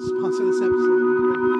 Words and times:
sponsor 0.00 0.44
this 0.44 0.60
episode. 0.60 1.53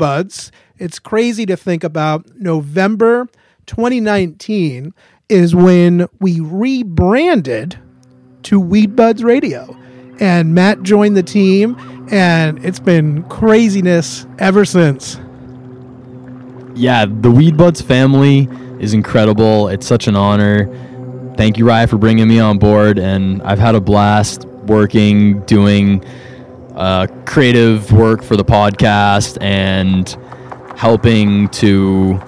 Buds. 0.00 0.50
It's 0.78 0.98
crazy 0.98 1.46
to 1.46 1.56
think 1.56 1.84
about. 1.84 2.26
November 2.40 3.28
2019 3.66 4.92
is 5.28 5.54
when 5.54 6.08
we 6.18 6.40
rebranded 6.40 7.78
to 8.42 8.58
Weed 8.58 8.96
Buds 8.96 9.22
Radio. 9.22 9.76
And 10.18 10.54
Matt 10.54 10.82
joined 10.82 11.16
the 11.16 11.22
team, 11.22 11.76
and 12.10 12.64
it's 12.64 12.80
been 12.80 13.22
craziness 13.28 14.26
ever 14.40 14.64
since. 14.64 15.18
yeah, 16.74 17.06
the 17.06 17.30
Weed 17.30 17.56
Buds 17.56 17.80
family 17.80 18.48
is 18.80 18.94
incredible. 18.94 19.68
It's 19.68 19.86
such 19.86 20.08
an 20.08 20.16
honor. 20.16 20.66
Thank 21.36 21.58
you, 21.58 21.66
Rye, 21.66 21.86
for 21.86 21.98
bringing 21.98 22.28
me 22.28 22.40
on 22.40 22.58
board, 22.58 22.98
and 22.98 23.42
I've 23.42 23.58
had 23.58 23.74
a 23.74 23.80
blast 23.80 24.44
working, 24.66 25.40
doing 25.46 26.04
uh, 26.80 27.06
creative 27.26 27.92
work 27.92 28.22
for 28.22 28.36
the 28.36 28.44
podcast, 28.44 29.36
and 29.42 30.16
helping 30.76 31.48
to 31.50 32.18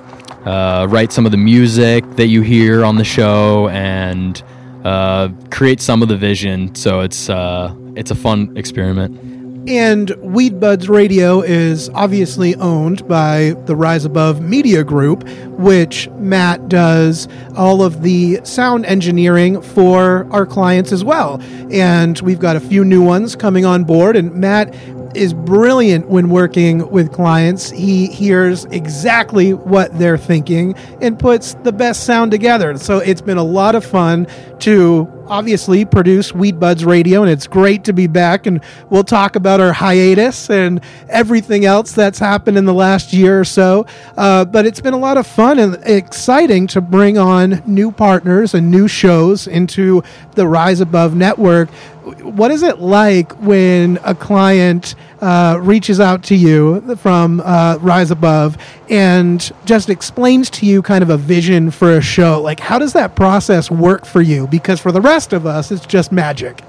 uh, 0.44 0.86
write 0.90 1.10
some 1.10 1.24
of 1.24 1.32
the 1.32 1.38
music 1.38 2.04
that 2.16 2.26
you 2.26 2.42
hear 2.42 2.84
on 2.84 2.96
the 2.96 3.04
show, 3.04 3.68
and 3.68 4.42
uh, 4.84 5.28
create 5.50 5.80
some 5.80 6.02
of 6.02 6.08
the 6.08 6.16
vision. 6.16 6.74
So 6.74 7.00
it's 7.00 7.30
uh, 7.30 7.74
it's 7.96 8.10
a 8.10 8.14
fun 8.14 8.56
experiment. 8.56 9.31
And 9.68 10.10
Weed 10.20 10.58
Buds 10.58 10.88
Radio 10.88 11.40
is 11.40 11.88
obviously 11.90 12.56
owned 12.56 13.06
by 13.06 13.54
the 13.66 13.76
Rise 13.76 14.04
Above 14.04 14.40
Media 14.40 14.82
Group, 14.82 15.28
which 15.50 16.08
Matt 16.18 16.68
does 16.68 17.28
all 17.56 17.82
of 17.82 18.02
the 18.02 18.40
sound 18.42 18.84
engineering 18.86 19.62
for 19.62 20.26
our 20.32 20.46
clients 20.46 20.90
as 20.90 21.04
well. 21.04 21.40
And 21.70 22.20
we've 22.22 22.40
got 22.40 22.56
a 22.56 22.60
few 22.60 22.84
new 22.84 23.04
ones 23.04 23.36
coming 23.36 23.64
on 23.64 23.84
board, 23.84 24.16
and 24.16 24.34
Matt 24.34 24.74
is 25.14 25.34
brilliant 25.34 26.08
when 26.08 26.28
working 26.28 26.90
with 26.90 27.12
clients. 27.12 27.70
He 27.70 28.06
hears 28.06 28.64
exactly 28.66 29.54
what 29.54 29.98
they're 29.98 30.18
thinking 30.18 30.74
and 31.00 31.18
puts 31.18 31.54
the 31.62 31.72
best 31.72 32.04
sound 32.04 32.30
together. 32.30 32.76
So 32.78 32.98
it's 32.98 33.20
been 33.20 33.38
a 33.38 33.44
lot 33.44 33.74
of 33.74 33.84
fun 33.84 34.26
to 34.60 35.10
obviously 35.26 35.84
produce 35.84 36.34
Weed 36.34 36.60
Buds 36.60 36.84
Radio, 36.84 37.22
and 37.22 37.30
it's 37.30 37.46
great 37.46 37.84
to 37.84 37.92
be 37.92 38.06
back. 38.06 38.46
And 38.46 38.60
we'll 38.90 39.04
talk 39.04 39.34
about 39.34 39.60
our 39.60 39.72
hiatus 39.72 40.50
and 40.50 40.80
everything 41.08 41.64
else 41.64 41.92
that's 41.92 42.18
happened 42.18 42.58
in 42.58 42.64
the 42.64 42.74
last 42.74 43.12
year 43.12 43.40
or 43.40 43.44
so. 43.44 43.86
Uh, 44.16 44.44
but 44.44 44.66
it's 44.66 44.80
been 44.80 44.94
a 44.94 44.98
lot 44.98 45.16
of 45.16 45.26
fun 45.26 45.58
and 45.58 45.78
exciting 45.84 46.66
to 46.68 46.80
bring 46.80 47.18
on 47.18 47.62
new 47.66 47.90
partners 47.90 48.54
and 48.54 48.70
new 48.70 48.86
shows 48.86 49.46
into 49.46 50.02
the 50.34 50.46
Rise 50.46 50.80
Above 50.80 51.14
network. 51.14 51.68
What 52.02 52.50
is 52.50 52.62
it 52.62 52.80
like 52.80 53.32
when 53.40 53.98
a 54.04 54.14
client 54.14 54.96
uh, 55.20 55.58
reaches 55.60 56.00
out 56.00 56.24
to 56.24 56.34
you 56.34 56.96
from 56.96 57.40
uh, 57.44 57.78
Rise 57.80 58.10
Above 58.10 58.58
and 58.90 59.52
just 59.64 59.88
explains 59.88 60.50
to 60.50 60.66
you 60.66 60.82
kind 60.82 61.02
of 61.02 61.10
a 61.10 61.16
vision 61.16 61.70
for 61.70 61.96
a 61.96 62.00
show? 62.00 62.40
Like, 62.40 62.58
how 62.58 62.80
does 62.80 62.92
that 62.94 63.14
process 63.14 63.70
work 63.70 64.04
for 64.04 64.20
you? 64.20 64.48
Because 64.48 64.80
for 64.80 64.90
the 64.90 65.00
rest 65.00 65.32
of 65.32 65.46
us, 65.46 65.70
it's 65.70 65.86
just 65.86 66.10
magic. 66.10 66.62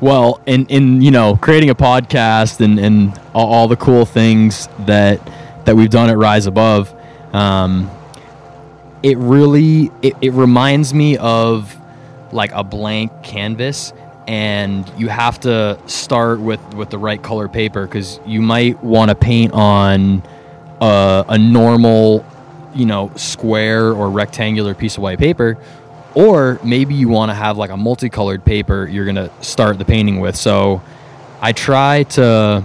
Well, 0.00 0.40
in 0.46 0.66
in 0.66 1.00
you 1.00 1.10
know 1.10 1.36
creating 1.36 1.70
a 1.70 1.74
podcast 1.74 2.60
and 2.60 2.78
and 2.78 3.18
all, 3.34 3.66
the 3.68 3.76
cool 3.76 4.04
things 4.04 4.68
that 4.80 5.20
that 5.64 5.74
we've 5.76 5.90
done 5.90 6.10
at 6.10 6.18
Rise 6.18 6.46
Above, 6.46 6.94
um, 7.34 7.90
it 9.02 9.16
really 9.18 9.90
it, 10.02 10.14
it 10.20 10.32
reminds 10.32 10.92
me 10.92 11.16
of 11.16 11.76
like 12.32 12.52
a 12.52 12.64
blank 12.64 13.12
canvas, 13.22 13.92
and 14.26 14.90
you 14.96 15.08
have 15.08 15.40
to 15.40 15.78
start 15.86 16.40
with 16.40 16.60
with 16.74 16.90
the 16.90 16.98
right 16.98 17.22
color 17.22 17.48
paper 17.48 17.86
because 17.86 18.20
you 18.26 18.42
might 18.42 18.82
want 18.82 19.10
to 19.10 19.14
paint 19.14 19.52
on 19.52 20.22
a, 20.80 21.24
a 21.28 21.38
normal, 21.38 22.24
you 22.74 22.86
know, 22.86 23.12
square 23.16 23.92
or 23.92 24.10
rectangular 24.10 24.74
piece 24.74 24.96
of 24.96 25.02
white 25.02 25.18
paper 25.18 25.58
or 26.16 26.58
maybe 26.64 26.94
you 26.94 27.08
want 27.08 27.28
to 27.28 27.34
have 27.34 27.58
like 27.58 27.68
a 27.68 27.76
multicolored 27.76 28.42
paper 28.42 28.88
you're 28.88 29.04
going 29.04 29.16
to 29.16 29.30
start 29.42 29.78
the 29.78 29.84
painting 29.84 30.18
with. 30.18 30.34
So 30.34 30.82
i 31.42 31.52
try 31.52 32.04
to 32.04 32.64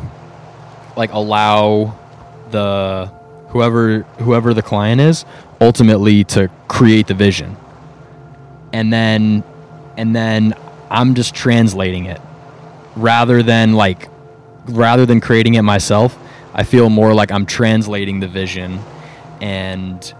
like 0.95 1.11
allow 1.11 1.94
the 2.51 3.11
whoever 3.50 4.00
whoever 4.19 4.53
the 4.53 4.61
client 4.61 5.01
is 5.01 5.25
ultimately 5.59 6.23
to 6.23 6.50
create 6.67 7.07
the 7.07 7.13
vision. 7.13 7.57
And 8.73 8.91
then 8.91 9.44
and 9.97 10.16
then 10.16 10.53
i'm 10.90 11.16
just 11.16 11.34
translating 11.34 12.06
it 12.06 12.22
rather 12.96 13.41
than 13.44 13.74
like 13.74 14.09
rather 14.66 15.06
than 15.06 15.19
creating 15.19 15.56
it 15.56 15.62
myself 15.62 16.18
i 16.53 16.63
feel 16.63 16.90
more 16.90 17.13
like 17.13 17.31
i'm 17.31 17.46
translating 17.46 18.19
the 18.19 18.28
vision 18.28 18.80
and 19.41 20.13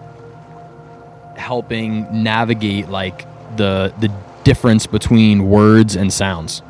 helping 1.36 2.24
navigate 2.24 2.90
like 2.90 3.26
the 3.58 3.94
the 4.00 4.12
difference 4.44 4.88
between 4.88 5.50
words 5.50 5.96
and 5.96 6.12
sounds. 6.12 6.62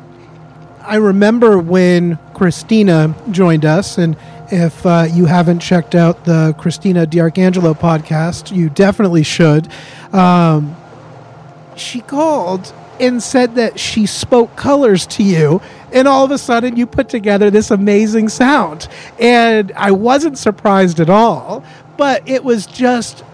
I 0.80 0.96
remember 0.96 1.58
when 1.58 2.18
Christina 2.34 3.14
joined 3.30 3.64
us, 3.64 3.98
and 3.98 4.16
if 4.50 4.84
uh, 4.84 5.06
you 5.10 5.26
haven't 5.26 5.60
checked 5.60 5.94
out 5.94 6.24
the 6.24 6.54
Christina 6.58 7.06
D'Arcangelo 7.06 7.74
podcast, 7.74 8.54
you 8.54 8.68
definitely 8.68 9.22
should. 9.22 9.68
Um, 10.12 10.76
she 11.76 12.00
called 12.00 12.72
and 13.02 13.22
said 13.22 13.56
that 13.56 13.78
she 13.80 14.06
spoke 14.06 14.54
colors 14.56 15.06
to 15.08 15.22
you, 15.24 15.60
and 15.92 16.06
all 16.06 16.24
of 16.24 16.30
a 16.30 16.38
sudden 16.38 16.76
you 16.76 16.86
put 16.86 17.08
together 17.08 17.50
this 17.50 17.70
amazing 17.70 18.28
sound. 18.28 18.88
And 19.18 19.72
I 19.76 19.90
wasn't 19.90 20.38
surprised 20.38 21.00
at 21.00 21.10
all, 21.10 21.64
but 21.96 22.26
it 22.28 22.44
was 22.44 22.64
just 22.64 23.24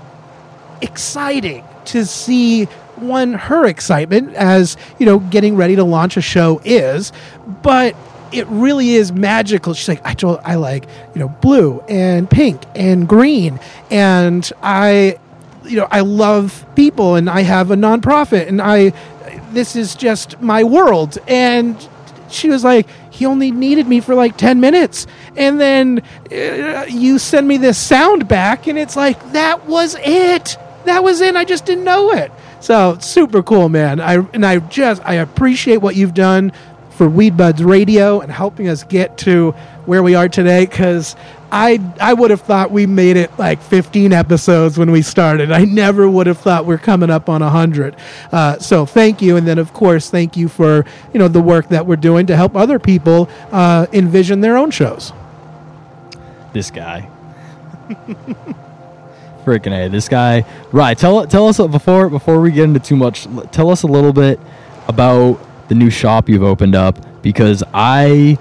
exciting 0.80 1.64
to 1.84 2.06
see 2.06 2.64
one 2.96 3.34
her 3.34 3.64
excitement 3.66 4.34
as 4.34 4.76
you 4.98 5.06
know 5.06 5.20
getting 5.20 5.54
ready 5.54 5.76
to 5.76 5.84
launch 5.84 6.16
a 6.16 6.20
show 6.20 6.60
is 6.64 7.12
but 7.62 7.94
it 8.32 8.46
really 8.48 8.94
is 8.94 9.12
magical 9.12 9.72
she's 9.72 9.88
like 9.88 10.00
i 10.04 10.14
told 10.14 10.40
i 10.44 10.56
like 10.56 10.84
you 11.14 11.20
know 11.20 11.28
blue 11.28 11.80
and 11.88 12.28
pink 12.28 12.60
and 12.74 13.08
green 13.08 13.58
and 13.90 14.52
i 14.62 15.16
you 15.64 15.76
know 15.76 15.86
i 15.92 16.00
love 16.00 16.66
people 16.74 17.14
and 17.14 17.30
i 17.30 17.42
have 17.42 17.70
a 17.70 17.76
nonprofit 17.76 18.48
and 18.48 18.60
i 18.60 18.92
this 19.58 19.74
is 19.74 19.96
just 19.96 20.40
my 20.40 20.62
world. 20.62 21.18
And 21.26 21.76
she 22.30 22.48
was 22.48 22.62
like 22.62 22.86
he 23.10 23.26
only 23.26 23.50
needed 23.50 23.88
me 23.88 23.98
for 23.98 24.14
like 24.14 24.36
10 24.36 24.60
minutes. 24.60 25.08
And 25.36 25.60
then 25.60 26.02
uh, 26.30 26.86
you 26.88 27.18
send 27.18 27.48
me 27.48 27.56
this 27.56 27.76
sound 27.76 28.28
back 28.28 28.68
and 28.68 28.78
it's 28.78 28.94
like 28.94 29.32
that 29.32 29.66
was 29.66 29.96
it. 29.98 30.56
That 30.84 31.02
was 31.02 31.20
it. 31.20 31.34
I 31.34 31.44
just 31.44 31.66
didn't 31.66 31.82
know 31.82 32.12
it. 32.12 32.30
So 32.60 32.98
super 33.00 33.42
cool 33.42 33.68
man. 33.68 34.00
I 34.00 34.24
and 34.32 34.46
i 34.46 34.58
just 34.58 35.02
i 35.04 35.14
appreciate 35.14 35.78
what 35.78 35.96
you've 35.96 36.14
done 36.14 36.52
for 36.90 37.08
weed 37.08 37.36
buds 37.36 37.62
radio 37.62 38.20
and 38.20 38.30
helping 38.30 38.68
us 38.68 38.84
get 38.84 39.18
to 39.18 39.56
where 39.88 40.02
we 40.02 40.14
are 40.14 40.28
today 40.28 40.66
because 40.66 41.16
I 41.50 41.80
I 41.98 42.12
would 42.12 42.30
have 42.30 42.42
thought 42.42 42.70
we 42.70 42.86
made 42.86 43.16
it 43.16 43.36
like 43.38 43.62
15 43.62 44.12
episodes 44.12 44.76
when 44.76 44.90
we 44.90 45.00
started. 45.00 45.50
I 45.50 45.64
never 45.64 46.06
would 46.08 46.26
have 46.26 46.38
thought 46.38 46.66
we're 46.66 46.76
coming 46.76 47.08
up 47.08 47.30
on 47.30 47.40
100. 47.40 47.96
Uh, 48.30 48.58
so 48.58 48.84
thank 48.84 49.22
you, 49.22 49.38
and 49.38 49.48
then 49.48 49.58
of 49.58 49.72
course 49.72 50.10
thank 50.10 50.36
you 50.36 50.48
for 50.48 50.84
you 51.14 51.18
know 51.18 51.26
the 51.26 51.40
work 51.40 51.70
that 51.70 51.86
we're 51.86 51.96
doing 51.96 52.26
to 52.26 52.36
help 52.36 52.54
other 52.54 52.78
people 52.78 53.30
uh, 53.50 53.86
envision 53.92 54.42
their 54.42 54.58
own 54.58 54.70
shows. 54.70 55.14
This 56.52 56.70
guy. 56.70 57.08
Freaking 59.46 59.72
a, 59.72 59.88
this 59.88 60.10
guy. 60.10 60.44
Right, 60.70 60.98
tell 60.98 61.26
tell 61.26 61.48
us 61.48 61.56
before 61.56 62.10
before 62.10 62.42
we 62.42 62.52
get 62.52 62.64
into 62.64 62.80
too 62.80 62.96
much. 62.96 63.26
Tell 63.52 63.70
us 63.70 63.84
a 63.84 63.86
little 63.86 64.12
bit 64.12 64.38
about 64.86 65.40
the 65.68 65.74
new 65.74 65.88
shop 65.88 66.28
you've 66.28 66.42
opened 66.42 66.74
up 66.74 67.22
because 67.22 67.62
I 67.72 68.38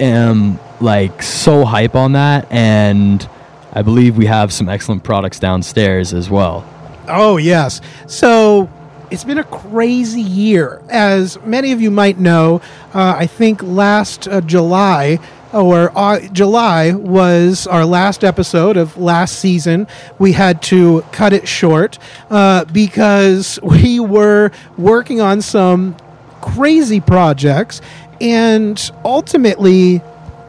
am 0.00 0.58
like 0.80 1.22
so 1.22 1.64
hype 1.64 1.94
on 1.94 2.12
that 2.12 2.50
and 2.50 3.28
I 3.72 3.82
believe 3.82 4.16
we 4.16 4.24
have 4.24 4.52
some 4.54 4.70
excellent 4.70 5.04
products 5.04 5.38
downstairs 5.38 6.14
as 6.14 6.30
well. 6.30 6.64
Oh, 7.08 7.36
yes. 7.36 7.82
So 8.06 8.70
it's 9.10 9.22
been 9.22 9.36
a 9.36 9.44
crazy 9.44 10.22
year. 10.22 10.82
As 10.88 11.38
many 11.42 11.72
of 11.72 11.82
you 11.82 11.90
might 11.90 12.18
know, 12.18 12.62
uh, 12.94 13.14
I 13.18 13.26
think 13.26 13.62
last 13.62 14.28
uh, 14.28 14.40
July 14.40 15.18
or 15.52 15.92
uh, 15.96 16.20
July 16.32 16.92
was 16.92 17.66
our 17.66 17.84
last 17.84 18.24
episode 18.24 18.76
of 18.76 18.96
last 18.96 19.38
season. 19.38 19.86
We 20.18 20.32
had 20.32 20.62
to 20.62 21.02
cut 21.12 21.32
it 21.32 21.46
short 21.46 21.98
uh, 22.30 22.64
because 22.64 23.60
we 23.62 24.00
were 24.00 24.52
working 24.76 25.20
on 25.20 25.42
some 25.42 25.96
crazy 26.40 27.00
projects, 27.00 27.80
and 28.20 28.90
ultimately, 29.04 30.00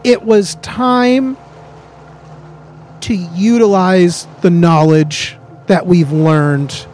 it 0.08 0.24
was 0.24 0.56
time 0.56 1.36
to 3.02 3.14
utilize 3.14 4.26
the 4.40 4.50
knowledge 4.50 5.38
that 5.66 5.86
we've 5.86 6.14
learned 6.14 6.88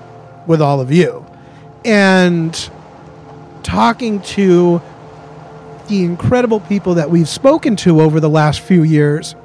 with 0.48 0.64
all 0.64 0.82
of 0.82 0.92
you. 0.92 1.24
And 1.86 2.70
talking 3.62 4.20
to 4.22 4.82
the 5.90 6.04
incredible 6.04 6.60
people 6.62 6.96
that 6.96 7.12
we've 7.12 7.30
spoken 7.30 7.76
to 7.76 8.02
over 8.02 8.20
the 8.20 8.30
last 8.30 8.62
few 8.62 8.82
years, 8.82 9.36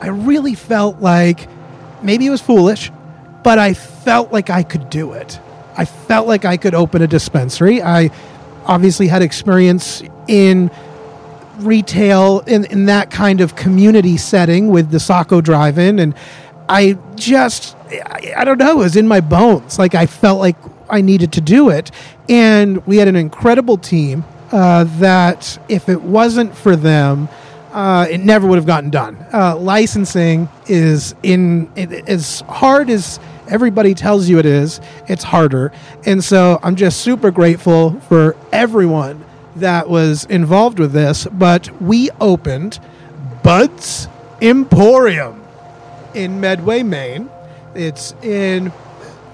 I 0.00 0.06
really 0.06 0.54
felt 0.54 1.00
like 1.00 1.48
maybe 2.02 2.24
it 2.24 2.30
was 2.30 2.40
foolish, 2.40 2.92
but 3.42 3.58
I 3.58 3.74
felt 3.74 4.32
like 4.32 4.48
I 4.48 4.62
could 4.62 4.90
do 4.90 5.12
it. 5.12 5.40
I 5.76 5.86
felt 5.86 6.28
like 6.28 6.44
I 6.44 6.56
could 6.56 6.76
open 6.76 7.02
a 7.02 7.08
dispensary. 7.08 7.82
I 7.82 8.12
obviously 8.64 9.08
had 9.08 9.22
experience 9.22 10.04
in 10.28 10.70
retail 11.58 12.40
in, 12.40 12.64
in 12.66 12.86
that 12.86 13.10
kind 13.10 13.40
of 13.40 13.56
community 13.56 14.16
setting 14.16 14.68
with 14.68 14.90
the 14.90 15.00
Saco 15.00 15.40
Drive 15.40 15.78
In. 15.78 15.98
And 15.98 16.14
I 16.68 16.98
just, 17.14 17.76
I, 17.90 18.34
I 18.36 18.44
don't 18.44 18.58
know, 18.58 18.72
it 18.80 18.84
was 18.84 18.96
in 18.96 19.08
my 19.08 19.20
bones. 19.20 19.78
Like 19.78 19.94
I 19.94 20.06
felt 20.06 20.38
like 20.38 20.56
I 20.88 21.00
needed 21.00 21.32
to 21.34 21.40
do 21.40 21.70
it. 21.70 21.90
And 22.28 22.86
we 22.86 22.98
had 22.98 23.08
an 23.08 23.16
incredible 23.16 23.78
team 23.78 24.24
uh, 24.52 24.84
that 24.98 25.58
if 25.68 25.88
it 25.88 26.02
wasn't 26.02 26.56
for 26.56 26.76
them, 26.76 27.28
uh, 27.72 28.06
it 28.10 28.18
never 28.18 28.46
would 28.46 28.56
have 28.56 28.66
gotten 28.66 28.90
done. 28.90 29.16
Uh, 29.32 29.56
licensing 29.56 30.48
is 30.66 31.14
in 31.22 31.70
it, 31.76 32.08
as 32.08 32.40
hard 32.42 32.88
as 32.90 33.20
everybody 33.48 33.94
tells 33.94 34.28
you 34.28 34.38
it 34.38 34.46
is. 34.46 34.80
It's 35.06 35.22
harder, 35.22 35.70
and 36.06 36.24
so 36.24 36.58
I'm 36.62 36.76
just 36.76 37.02
super 37.02 37.30
grateful 37.30 38.00
for 38.00 38.36
everyone 38.52 39.22
that 39.60 39.88
was 39.88 40.24
involved 40.26 40.78
with 40.78 40.92
this. 40.92 41.26
But 41.26 41.70
we 41.80 42.10
opened 42.20 42.78
Bud's 43.42 44.08
Emporium 44.40 45.42
in 46.14 46.40
Medway, 46.40 46.82
Maine. 46.82 47.30
It's 47.74 48.12
in 48.22 48.72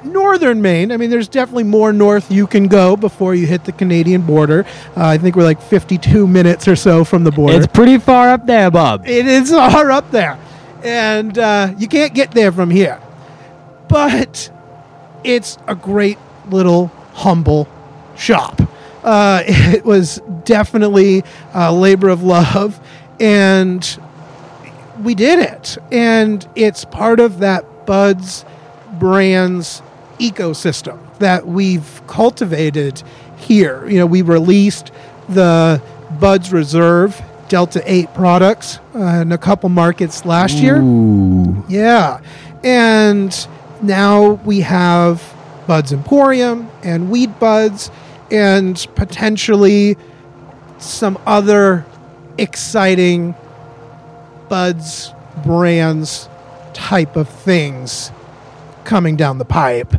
northern 0.04 0.60
Maine. 0.62 0.92
I 0.92 0.96
mean, 0.96 1.10
there's 1.10 1.28
definitely 1.28 1.64
more 1.64 1.92
north 1.92 2.30
you 2.30 2.46
can 2.46 2.68
go 2.68 2.96
before 2.96 3.34
you 3.34 3.46
hit 3.46 3.64
the 3.64 3.72
Canadian 3.72 4.22
border. 4.22 4.64
Uh, 4.96 5.06
I 5.06 5.18
think 5.18 5.36
we're 5.36 5.44
like 5.44 5.62
52 5.62 6.26
minutes 6.26 6.68
or 6.68 6.76
so 6.76 7.04
from 7.04 7.24
the 7.24 7.30
border. 7.30 7.56
It's 7.56 7.66
pretty 7.66 7.98
far 7.98 8.30
up 8.30 8.46
there, 8.46 8.70
Bob. 8.70 9.06
It 9.06 9.26
is 9.26 9.50
far 9.50 9.90
up 9.90 10.10
there, 10.10 10.38
and 10.82 11.38
uh, 11.38 11.74
you 11.78 11.88
can't 11.88 12.14
get 12.14 12.32
there 12.32 12.52
from 12.52 12.70
here. 12.70 13.00
But 13.88 14.50
it's 15.22 15.58
a 15.66 15.74
great 15.74 16.18
little 16.50 16.88
humble 17.14 17.68
shop. 18.16 18.60
Uh, 19.04 19.42
it 19.46 19.84
was 19.84 20.20
definitely 20.44 21.22
a 21.52 21.72
labor 21.72 22.08
of 22.08 22.22
love, 22.22 22.80
and 23.20 23.98
we 25.02 25.14
did 25.14 25.38
it. 25.38 25.78
And 25.92 26.46
it's 26.56 26.84
part 26.84 27.20
of 27.20 27.38
that 27.40 27.86
Buds 27.86 28.44
Brands 28.98 29.82
ecosystem 30.18 30.98
that 31.18 31.46
we've 31.46 32.02
cultivated 32.06 33.02
here. 33.36 33.86
You 33.88 33.98
know, 33.98 34.06
we 34.06 34.22
released 34.22 34.90
the 35.28 35.82
Buds 36.18 36.52
Reserve 36.52 37.20
Delta 37.48 37.82
8 37.84 38.14
products 38.14 38.78
uh, 38.94 39.20
in 39.22 39.32
a 39.32 39.38
couple 39.38 39.68
markets 39.68 40.24
last 40.24 40.56
year. 40.56 40.80
Ooh. 40.80 41.64
Yeah. 41.68 42.20
And 42.62 43.46
now 43.82 44.32
we 44.44 44.60
have 44.60 45.34
Buds 45.66 45.92
Emporium 45.92 46.70
and 46.82 47.10
Weed 47.10 47.38
Buds 47.38 47.90
and 48.30 48.86
potentially 48.94 49.96
some 50.78 51.18
other 51.26 51.84
exciting 52.38 53.34
Buds 54.48 55.12
brands 55.42 56.28
type 56.74 57.16
of 57.16 57.28
things 57.28 58.12
coming 58.84 59.16
down 59.16 59.38
the 59.38 59.44
pipe. 59.44 59.94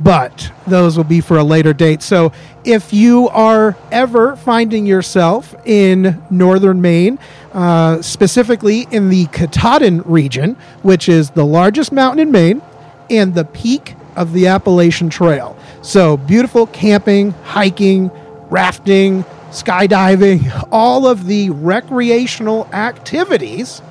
But 0.00 0.52
those 0.66 0.96
will 0.96 1.04
be 1.04 1.20
for 1.20 1.36
a 1.36 1.42
later 1.42 1.72
date. 1.72 2.02
So 2.02 2.32
if 2.64 2.92
you 2.92 3.28
are 3.30 3.76
ever 3.90 4.36
finding 4.36 4.86
yourself 4.86 5.54
in 5.66 6.22
northern 6.30 6.80
Maine, 6.80 7.18
uh, 7.52 8.00
specifically 8.02 8.86
in 8.92 9.08
the 9.08 9.26
Katahdin 9.26 10.02
region, 10.02 10.56
which 10.82 11.08
is 11.08 11.30
the 11.30 11.44
largest 11.44 11.90
mountain 11.90 12.20
in 12.20 12.30
Maine 12.30 12.62
and 13.10 13.34
the 13.34 13.44
peak 13.44 13.94
of 14.14 14.32
the 14.32 14.46
Appalachian 14.46 15.10
Trail. 15.10 15.57
So 15.82 16.16
beautiful 16.16 16.66
camping, 16.66 17.30
hiking, 17.30 18.10
rafting, 18.50 19.24
skydiving, 19.50 20.68
all 20.72 21.06
of 21.06 21.26
the 21.26 21.50
recreational 21.50 22.66
activities 22.72 23.82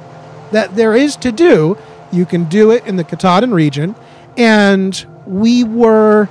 that 0.52 0.76
there 0.76 0.96
is 0.96 1.16
to 1.18 1.32
do, 1.32 1.78
you 2.12 2.26
can 2.26 2.46
do 2.46 2.72
it 2.72 2.86
in 2.86 2.96
the 2.96 3.04
Katahdin 3.04 3.54
region. 3.54 3.96
And 4.38 5.06
we 5.26 5.64
were, 5.64 6.30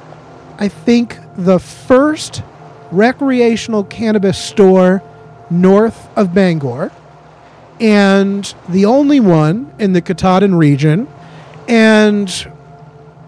I 0.58 0.68
think, 0.68 1.18
the 1.36 1.58
first 1.58 2.42
recreational 2.90 3.84
cannabis 3.84 4.38
store 4.38 5.02
north 5.50 6.08
of 6.16 6.32
Bangor 6.32 6.92
and 7.78 8.54
the 8.68 8.86
only 8.86 9.20
one 9.20 9.72
in 9.78 9.92
the 9.92 10.00
Katahdin 10.00 10.54
region. 10.54 11.08
And 11.68 12.28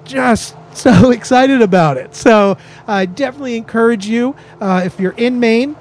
just 0.05 0.57
so 0.79 1.11
excited 1.13 1.63
about 1.63 1.97
it. 1.97 2.15
So 2.15 2.57
I 2.87 3.07
definitely 3.07 3.57
encourage 3.57 4.07
you, 4.07 4.35
uh, 4.61 4.83
if 4.85 4.99
you're 5.01 5.13
in 5.13 5.41
Maine, 5.41 5.77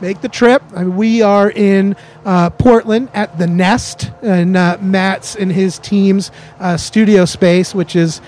make 0.00 0.20
the 0.20 0.28
trip. 0.28 0.62
I 0.74 0.84
mean, 0.84 0.96
we 0.96 1.22
are 1.22 1.50
in 1.50 1.96
uh, 2.24 2.50
Portland 2.50 3.10
at 3.12 3.38
the 3.38 3.46
Nest, 3.46 4.10
and 4.22 4.56
uh, 4.56 4.78
Matt's 4.80 5.36
and 5.36 5.52
his 5.52 5.78
team's 5.78 6.30
uh, 6.58 6.76
studio 6.76 7.24
space, 7.24 7.74
which 7.74 7.94
is 7.94 8.20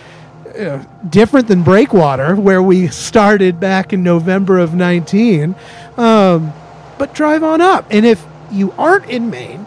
uh, 0.59 0.85
different 1.09 1.49
than 1.49 1.63
Breakwater, 1.63 2.37
where 2.37 2.63
we 2.63 2.89
started 2.89 3.59
back 3.59 3.93
in 3.93 4.03
November 4.03 4.59
of 4.59 4.75
19. 4.75 5.55
Um, 5.97 6.53
but 6.99 7.15
drive 7.15 7.43
on 7.43 7.61
up. 7.61 7.87
And 7.91 8.05
if 8.05 8.25
you 8.51 8.73
aren't 8.73 9.07
in 9.07 9.31
Maine, 9.31 9.67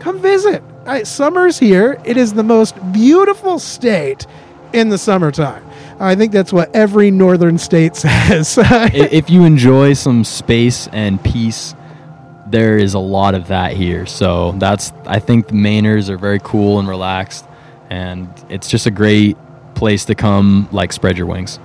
come 0.00 0.20
visit. 0.20 0.62
Summer's 1.02 1.58
here. 1.58 2.00
It 2.04 2.16
is 2.16 2.34
the 2.34 2.44
most 2.44 2.76
beautiful 2.92 3.58
state 3.58 4.26
in 4.72 4.88
the 4.88 4.98
summertime. 4.98 5.64
I 5.98 6.14
think 6.14 6.32
that's 6.32 6.52
what 6.52 6.74
every 6.74 7.10
northern 7.10 7.58
state 7.58 7.96
says. 8.04 8.58
If 8.58 9.30
you 9.30 9.44
enjoy 9.44 9.94
some 9.94 10.24
space 10.24 10.88
and 10.88 11.22
peace, 11.22 11.74
there 12.48 12.76
is 12.78 12.94
a 12.94 12.98
lot 12.98 13.34
of 13.34 13.48
that 13.48 13.72
here. 13.72 14.06
So 14.06 14.52
that's 14.52 14.92
I 15.06 15.18
think 15.18 15.48
the 15.48 15.54
Mainers 15.54 16.08
are 16.08 16.18
very 16.18 16.38
cool 16.42 16.78
and 16.78 16.88
relaxed, 16.88 17.46
and 17.90 18.28
it's 18.48 18.68
just 18.68 18.86
a 18.86 18.90
great 18.90 19.36
place 19.74 20.04
to 20.06 20.14
come, 20.14 20.68
like 20.72 20.92
spread 20.92 21.16
your 21.18 21.26
wings. 21.26 21.58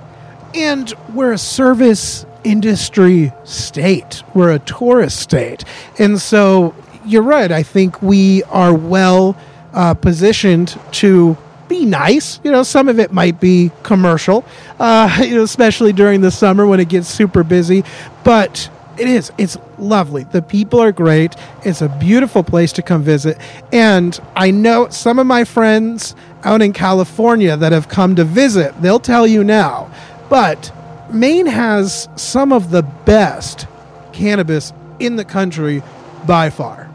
and 0.53 0.93
we're 1.13 1.31
a 1.33 1.37
service 1.37 2.25
industry 2.43 3.31
state. 3.45 4.23
We're 4.33 4.51
a 4.51 4.59
tourist 4.59 5.19
state. 5.19 5.63
And 5.99 6.19
so 6.19 6.73
you're 7.05 7.21
right. 7.23 7.51
I 7.51 7.63
think 7.63 8.01
we 8.01 8.43
are 8.45 8.73
well 8.73 9.37
uh, 9.73 9.93
positioned 9.93 10.77
to 10.93 11.37
be 11.71 11.85
nice. 11.85 12.39
You 12.43 12.51
know, 12.51 12.63
some 12.63 12.89
of 12.89 12.99
it 12.99 13.11
might 13.11 13.39
be 13.39 13.71
commercial, 13.83 14.45
uh, 14.79 15.19
you 15.23 15.35
know, 15.35 15.43
especially 15.43 15.93
during 15.93 16.21
the 16.21 16.31
summer 16.31 16.67
when 16.67 16.79
it 16.79 16.89
gets 16.89 17.07
super 17.07 17.43
busy. 17.43 17.83
But 18.23 18.69
it 18.97 19.07
is. 19.07 19.31
It's 19.37 19.57
lovely. 19.77 20.23
The 20.25 20.41
people 20.41 20.79
are 20.79 20.91
great. 20.91 21.35
It's 21.63 21.81
a 21.81 21.89
beautiful 21.89 22.43
place 22.43 22.73
to 22.73 22.81
come 22.81 23.03
visit. 23.03 23.37
And 23.71 24.19
I 24.35 24.51
know 24.51 24.89
some 24.89 25.17
of 25.17 25.25
my 25.25 25.45
friends 25.45 26.15
out 26.43 26.61
in 26.61 26.73
California 26.73 27.55
that 27.55 27.71
have 27.71 27.87
come 27.87 28.15
to 28.17 28.23
visit, 28.23 28.79
they'll 28.81 28.99
tell 28.99 29.25
you 29.25 29.43
now. 29.43 29.91
But 30.29 30.71
Maine 31.11 31.45
has 31.45 32.09
some 32.15 32.51
of 32.51 32.71
the 32.71 32.83
best 32.83 33.67
cannabis 34.11 34.73
in 34.99 35.15
the 35.15 35.25
country 35.25 35.81
by 36.25 36.49
far. 36.49 36.89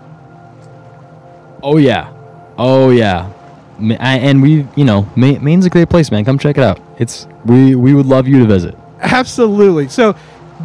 Oh 1.63 1.79
yeah, 1.79 2.13
oh 2.59 2.91
yeah, 2.91 3.31
I- 3.81 4.19
and 4.19 4.43
we, 4.43 4.67
you 4.75 4.85
know, 4.85 5.09
Ma- 5.17 5.39
Maine's 5.41 5.67
a 5.67 5.71
great 5.71 5.89
place, 5.89 6.11
man. 6.11 6.25
Come 6.25 6.39
check 6.39 6.57
it 6.59 6.65
out. 6.65 6.81
It's 6.99 7.27
we 7.45 7.75
we 7.75 7.95
would 7.95 8.07
love 8.07 8.27
you 8.27 8.39
to 8.41 8.47
visit. 8.47 8.77
Absolutely. 9.01 9.89
So, 9.89 10.15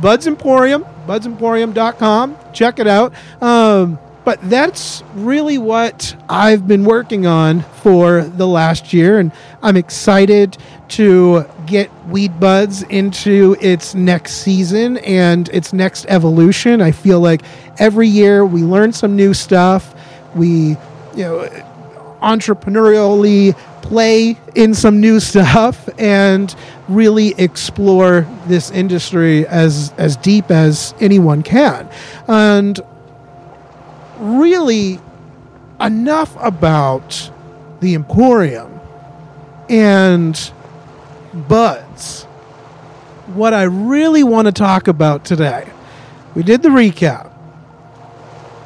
Buds 0.02 0.26
Emporium, 0.28 0.86
budsemporium.com. 1.08 2.38
Check 2.54 2.80
it 2.80 2.88
out. 2.88 3.14
Um, 3.42 4.00
but 4.24 4.40
that's 4.50 5.04
really 5.16 5.58
what 5.58 6.16
I've 6.30 6.68
been 6.68 6.86
working 6.86 7.26
on 7.26 7.62
for 7.82 8.22
the 8.22 8.48
last 8.48 8.94
year, 8.94 9.20
and 9.20 9.32
I'm 9.64 9.76
excited 9.76 10.58
to 10.90 11.46
get 11.66 11.90
Weed 12.08 12.40
Buds 12.40 12.84
into 12.84 13.56
its 13.60 13.96
next 13.96 14.34
season 14.34 14.98
and 14.98 15.50
its 15.50 15.74
next 15.74 16.06
evolution. 16.08 16.82
I 16.82 16.92
feel 16.92 17.20
like 17.20 17.42
every 17.80 18.08
year 18.08 18.46
we 18.46 18.62
learn 18.62 18.94
some 18.94 19.16
new 19.16 19.34
stuff. 19.34 19.96
We, 20.36 20.78
you 21.16 21.24
know, 21.24 21.50
entrepreneurially 22.22 23.58
play 23.82 24.38
in 24.56 24.74
some 24.74 25.02
new 25.02 25.20
stuff 25.20 25.90
and 25.98 26.56
really 26.88 27.34
explore 27.38 28.28
this 28.48 28.72
industry 28.72 29.48
as 29.48 29.94
as 29.98 30.16
deep 30.18 30.52
as 30.52 30.94
anyone 31.00 31.44
can. 31.44 31.90
And 32.28 32.80
really 34.20 35.00
enough 35.80 36.36
about 36.40 37.32
the 37.80 37.96
Emporium 37.96 38.80
and 39.68 40.52
buds. 41.34 42.24
What 43.34 43.54
I 43.54 43.64
really 43.64 44.24
want 44.24 44.46
to 44.46 44.52
talk 44.52 44.88
about 44.88 45.26
today, 45.26 45.68
we 46.36 46.44
did 46.44 46.62
the 46.62 46.70
recap, 46.70 47.32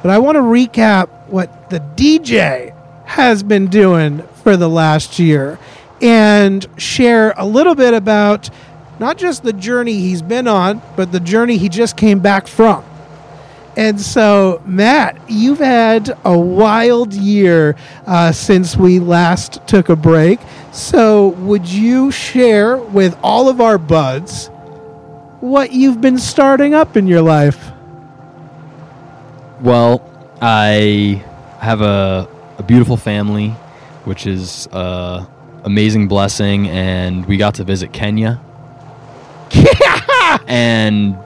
but 0.02 0.12
I 0.12 0.18
want 0.18 0.36
to 0.36 0.42
recap 0.42 1.10
what 1.28 1.70
the 1.70 1.80
DJ 1.80 2.75
has 3.06 3.44
been 3.44 3.68
doing 3.68 4.24
for 4.44 4.58
the 4.58 4.70
last 4.70 5.20
year 5.20 5.60
and 6.02 6.66
share 6.78 7.34
a 7.38 7.46
little 7.46 7.76
bit 7.76 7.94
about 7.94 8.50
not 9.00 9.18
just 9.18 9.44
the 9.44 9.54
journey 9.54 9.94
he's 9.94 10.22
been 10.22 10.48
on, 10.48 10.82
but 10.96 11.12
the 11.12 11.20
journey 11.20 11.58
he 11.58 11.70
just 11.70 11.98
came 11.98 12.20
back 12.20 12.48
from. 12.48 12.84
And 13.78 14.00
so, 14.00 14.62
Matt, 14.66 15.20
you've 15.28 15.60
had 15.60 16.18
a 16.24 16.38
wild 16.38 17.14
year 17.14 17.76
uh, 18.06 18.32
since 18.32 18.78
we 18.78 19.00
last 19.00 19.68
took 19.68 19.90
a 19.90 19.98
break. 19.98 20.40
So, 20.72 21.30
would 21.30 21.68
you 21.68 22.10
share 22.10 22.78
with 22.78 23.18
all 23.22 23.50
of 23.50 23.60
our 23.60 23.78
buds 23.78 24.48
what 25.42 25.74
you've 25.74 26.00
been 26.00 26.18
starting 26.18 26.74
up 26.74 26.96
in 26.96 27.06
your 27.06 27.22
life? 27.22 27.72
Well, 29.60 30.10
I 30.42 31.24
have 31.60 31.82
a, 31.82 32.30
a 32.58 32.64
beautiful 32.64 32.98
family, 32.98 33.50
which 34.06 34.28
is 34.28 34.68
a 34.72 35.28
amazing 35.64 36.08
blessing, 36.08 36.68
and 36.70 37.26
we 37.26 37.38
got 37.38 37.56
to 37.56 37.64
visit 37.64 37.92
Kenya. 37.92 38.40
and 40.48 41.18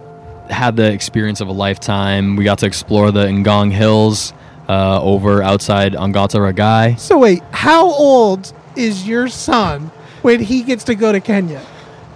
had 0.50 0.76
the 0.76 0.92
experience 0.92 1.42
of 1.42 1.48
a 1.48 1.52
lifetime. 1.52 2.36
We 2.36 2.44
got 2.44 2.60
to 2.60 2.66
explore 2.66 3.12
the 3.12 3.26
Ngong 3.26 3.72
Hills 3.72 4.34
uh, 4.68 5.02
over 5.02 5.42
outside 5.44 5.94
Ongata 5.94 6.40
Rongai. 6.40 7.00
So, 7.00 7.18
wait, 7.18 7.42
how 7.52 7.92
old 7.92 8.54
is 8.76 9.08
your 9.08 9.28
son 9.28 9.92
when 10.22 10.40
he 10.40 10.64
gets 10.64 10.84
to 10.86 10.96
go 10.96 11.12
to 11.12 11.20
Kenya? 11.20 11.66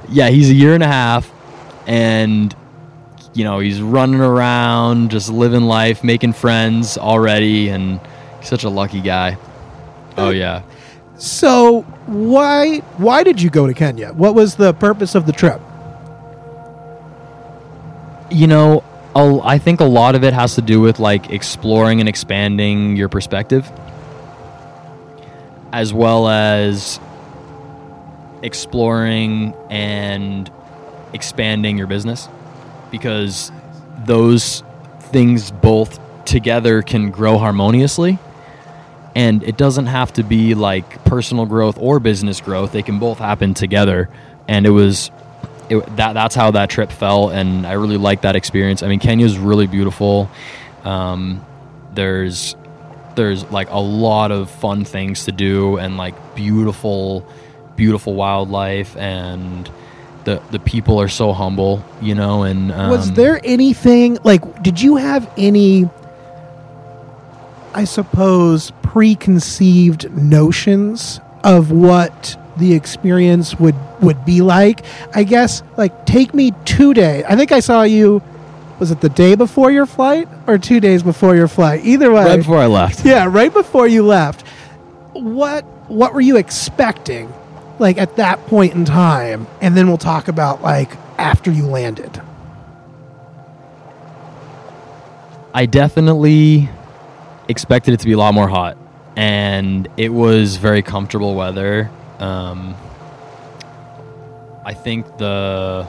Yeah, 0.09 0.29
he's 0.29 0.49
a 0.49 0.53
year 0.53 0.73
and 0.73 0.83
a 0.83 0.87
half, 0.87 1.31
and 1.87 2.55
you 3.33 3.43
know 3.43 3.59
he's 3.59 3.81
running 3.81 4.19
around, 4.19 5.11
just 5.11 5.29
living 5.29 5.63
life, 5.63 6.03
making 6.03 6.33
friends 6.33 6.97
already, 6.97 7.69
and 7.69 7.99
such 8.43 8.63
a 8.63 8.69
lucky 8.69 9.01
guy. 9.01 9.37
Oh 10.17 10.29
yeah. 10.29 10.61
So 11.17 11.81
why 12.05 12.79
why 12.97 13.23
did 13.23 13.41
you 13.41 13.49
go 13.49 13.67
to 13.67 13.73
Kenya? 13.73 14.11
What 14.13 14.35
was 14.35 14.55
the 14.55 14.73
purpose 14.73 15.15
of 15.15 15.25
the 15.25 15.31
trip? 15.31 15.61
You 18.29 18.47
know, 18.47 18.83
I 19.15 19.59
think 19.59 19.79
a 19.79 19.85
lot 19.85 20.15
of 20.15 20.23
it 20.23 20.33
has 20.33 20.55
to 20.55 20.61
do 20.61 20.81
with 20.81 20.99
like 20.99 21.29
exploring 21.29 21.99
and 21.99 22.09
expanding 22.09 22.95
your 22.95 23.09
perspective, 23.09 23.71
as 25.71 25.93
well 25.93 26.27
as 26.27 26.99
exploring 28.41 29.53
and 29.69 30.51
expanding 31.13 31.77
your 31.77 31.87
business, 31.87 32.27
because 32.89 33.51
those 34.05 34.63
things 34.99 35.51
both 35.51 35.99
together 36.25 36.81
can 36.81 37.11
grow 37.11 37.37
harmoniously. 37.37 38.17
And 39.15 39.43
it 39.43 39.57
doesn't 39.57 39.85
have 39.85 40.13
to 40.13 40.23
be 40.23 40.55
like 40.55 41.05
personal 41.05 41.45
growth 41.45 41.77
or 41.79 41.99
business 41.99 42.41
growth; 42.41 42.71
they 42.71 42.81
can 42.81 42.99
both 42.99 43.19
happen 43.19 43.53
together. 43.53 44.09
And 44.47 44.65
it 44.65 44.71
was 44.71 45.11
it, 45.69 45.95
that 45.95 46.13
that's 46.13 46.35
how 46.35 46.51
that 46.51 46.69
trip 46.69 46.91
felt, 46.91 47.33
and 47.33 47.65
I 47.65 47.73
really 47.73 47.97
liked 47.97 48.23
that 48.23 48.35
experience. 48.35 48.83
I 48.83 48.87
mean, 48.87 48.99
Kenya's 48.99 49.37
really 49.37 49.67
beautiful. 49.67 50.29
Um, 50.83 51.45
there's 51.93 52.55
there's 53.15 53.43
like 53.51 53.69
a 53.69 53.79
lot 53.79 54.31
of 54.31 54.49
fun 54.49 54.85
things 54.85 55.25
to 55.25 55.31
do, 55.31 55.77
and 55.77 55.97
like 55.97 56.35
beautiful, 56.35 57.25
beautiful 57.75 58.13
wildlife, 58.13 58.95
and 58.97 59.69
the 60.25 60.41
the 60.51 60.59
people 60.59 60.99
are 60.99 61.09
so 61.09 61.33
humble, 61.33 61.83
you 62.01 62.15
know. 62.15 62.43
And 62.43 62.71
um, 62.71 62.89
was 62.89 63.11
there 63.13 63.39
anything 63.43 64.17
like 64.23 64.63
did 64.63 64.81
you 64.81 64.97
have 64.97 65.31
any 65.37 65.89
I 67.75 67.85
suppose 67.85 68.71
preconceived 68.81 70.11
notions 70.15 71.19
of 71.43 71.71
what 71.71 72.37
the 72.57 72.73
experience 72.73 73.59
would 73.59 73.75
would 74.01 74.23
be 74.25 74.41
like? 74.41 74.85
I 75.15 75.23
guess 75.23 75.63
like 75.77 76.05
take 76.05 76.33
me 76.33 76.51
2 76.65 76.93
days. 76.93 77.25
I 77.27 77.35
think 77.35 77.51
I 77.51 77.59
saw 77.59 77.83
you 77.83 78.21
was 78.79 78.91
it 78.91 79.01
the 79.01 79.09
day 79.09 79.35
before 79.35 79.71
your 79.71 79.85
flight 79.85 80.27
or 80.47 80.57
2 80.57 80.79
days 80.79 81.03
before 81.03 81.35
your 81.35 81.47
flight? 81.47 81.83
Either 81.83 82.11
way. 82.11 82.25
right 82.25 82.37
before 82.37 82.57
I 82.57 82.67
left? 82.67 83.05
Yeah, 83.05 83.27
right 83.29 83.51
before 83.51 83.87
you 83.87 84.03
left. 84.03 84.47
What 85.13 85.63
what 85.87 86.13
were 86.13 86.21
you 86.21 86.37
expecting 86.37 87.31
like 87.79 87.97
at 87.97 88.15
that 88.17 88.45
point 88.47 88.73
in 88.73 88.85
time? 88.85 89.47
And 89.61 89.75
then 89.75 89.87
we'll 89.87 89.97
talk 89.97 90.27
about 90.27 90.61
like 90.61 90.91
after 91.17 91.51
you 91.51 91.65
landed. 91.65 92.21
I 95.55 95.65
definitely 95.65 96.69
expected 97.47 97.93
it 97.93 97.99
to 98.01 98.05
be 98.05 98.13
a 98.13 98.17
lot 98.17 98.33
more 98.33 98.47
hot, 98.47 98.77
and 99.15 99.87
it 99.97 100.09
was 100.09 100.57
very 100.57 100.81
comfortable 100.81 101.35
weather. 101.35 101.89
Um, 102.19 102.75
I 104.65 104.73
think 104.73 105.17
the 105.17 105.87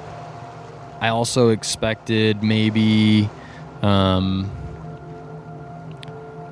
I 1.00 1.08
also 1.08 1.50
expected 1.50 2.42
maybe 2.42 3.28
um, 3.82 4.50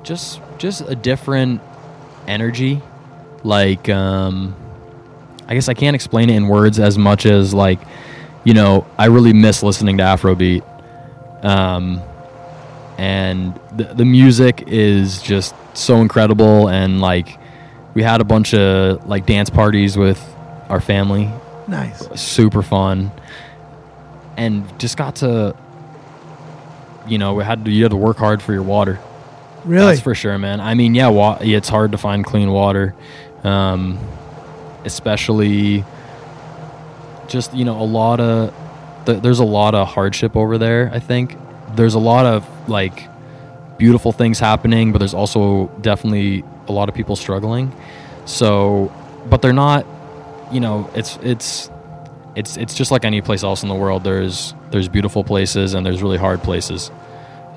just 0.03 0.39
just 0.57 0.81
a 0.81 0.95
different 0.95 1.61
energy, 2.27 2.81
like 3.43 3.89
um, 3.89 4.55
I 5.47 5.55
guess 5.55 5.67
I 5.67 5.73
can't 5.73 5.95
explain 5.95 6.29
it 6.29 6.35
in 6.35 6.47
words 6.47 6.79
as 6.79 6.97
much 6.97 7.25
as 7.25 7.53
like 7.53 7.79
you 8.43 8.53
know 8.53 8.85
I 8.97 9.07
really 9.07 9.33
miss 9.33 9.63
listening 9.63 9.97
to 9.97 10.03
Afrobeat. 10.03 10.63
Um, 11.43 12.01
and 12.97 13.59
the, 13.75 13.85
the 13.85 14.05
music 14.05 14.63
is 14.67 15.21
just 15.21 15.55
so 15.73 15.97
incredible. 16.01 16.69
And 16.69 17.01
like 17.01 17.37
we 17.93 18.03
had 18.03 18.21
a 18.21 18.23
bunch 18.23 18.53
of 18.53 19.05
like 19.07 19.25
dance 19.25 19.49
parties 19.49 19.97
with 19.97 20.21
our 20.69 20.81
family. 20.81 21.29
Nice. 21.67 22.07
super 22.19 22.61
fun. 22.61 23.11
And 24.35 24.79
just 24.79 24.97
got 24.97 25.17
to 25.17 25.55
you 27.07 27.17
know 27.17 27.33
we 27.33 27.43
had 27.43 27.65
to, 27.65 27.71
you 27.71 27.83
had 27.83 27.91
to 27.91 27.97
work 27.97 28.17
hard 28.17 28.41
for 28.41 28.53
your 28.53 28.63
water. 28.63 28.99
Really? 29.65 29.87
that's 29.87 30.01
for 30.01 30.13
sure 30.13 30.37
man. 30.37 30.59
I 30.59 30.73
mean 30.73 30.93
yeah, 30.93 31.07
wa- 31.07 31.37
it's 31.39 31.69
hard 31.69 31.93
to 31.93 31.97
find 31.97 32.25
clean 32.25 32.51
water 32.51 32.93
um, 33.43 33.97
especially 34.85 35.83
just 37.27 37.53
you 37.53 37.65
know 37.65 37.79
a 37.81 37.83
lot 37.83 38.19
of 38.19 38.53
th- 39.05 39.21
there's 39.21 39.39
a 39.39 39.45
lot 39.45 39.75
of 39.75 39.87
hardship 39.87 40.35
over 40.35 40.57
there 40.57 40.89
i 40.93 40.99
think 40.99 41.37
there's 41.75 41.93
a 41.93 41.99
lot 41.99 42.25
of 42.25 42.47
like 42.69 43.09
beautiful 43.77 44.11
things 44.11 44.39
happening 44.39 44.91
but 44.91 44.99
there's 44.99 45.13
also 45.13 45.67
definitely 45.81 46.43
a 46.67 46.71
lot 46.71 46.89
of 46.89 46.95
people 46.95 47.15
struggling. 47.15 47.73
So 48.25 48.91
but 49.29 49.41
they're 49.41 49.53
not 49.53 49.85
you 50.51 50.59
know 50.59 50.89
it's 50.95 51.17
it's 51.21 51.69
it's 52.35 52.57
it's 52.57 52.73
just 52.73 52.91
like 52.91 53.05
any 53.05 53.21
place 53.21 53.43
else 53.43 53.63
in 53.63 53.69
the 53.69 53.75
world. 53.75 54.03
There's 54.03 54.53
there's 54.71 54.87
beautiful 54.87 55.23
places 55.23 55.73
and 55.73 55.85
there's 55.85 56.01
really 56.01 56.17
hard 56.17 56.41
places. 56.41 56.91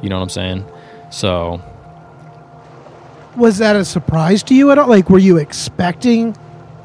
You 0.02 0.10
know 0.10 0.16
what 0.16 0.24
i'm 0.24 0.28
saying? 0.28 0.64
So. 1.10 1.60
Was 3.36 3.58
that 3.58 3.76
a 3.76 3.84
surprise 3.84 4.42
to 4.44 4.54
you 4.54 4.70
at 4.70 4.78
all? 4.78 4.88
Like, 4.88 5.10
were 5.10 5.18
you 5.18 5.36
expecting, 5.36 6.34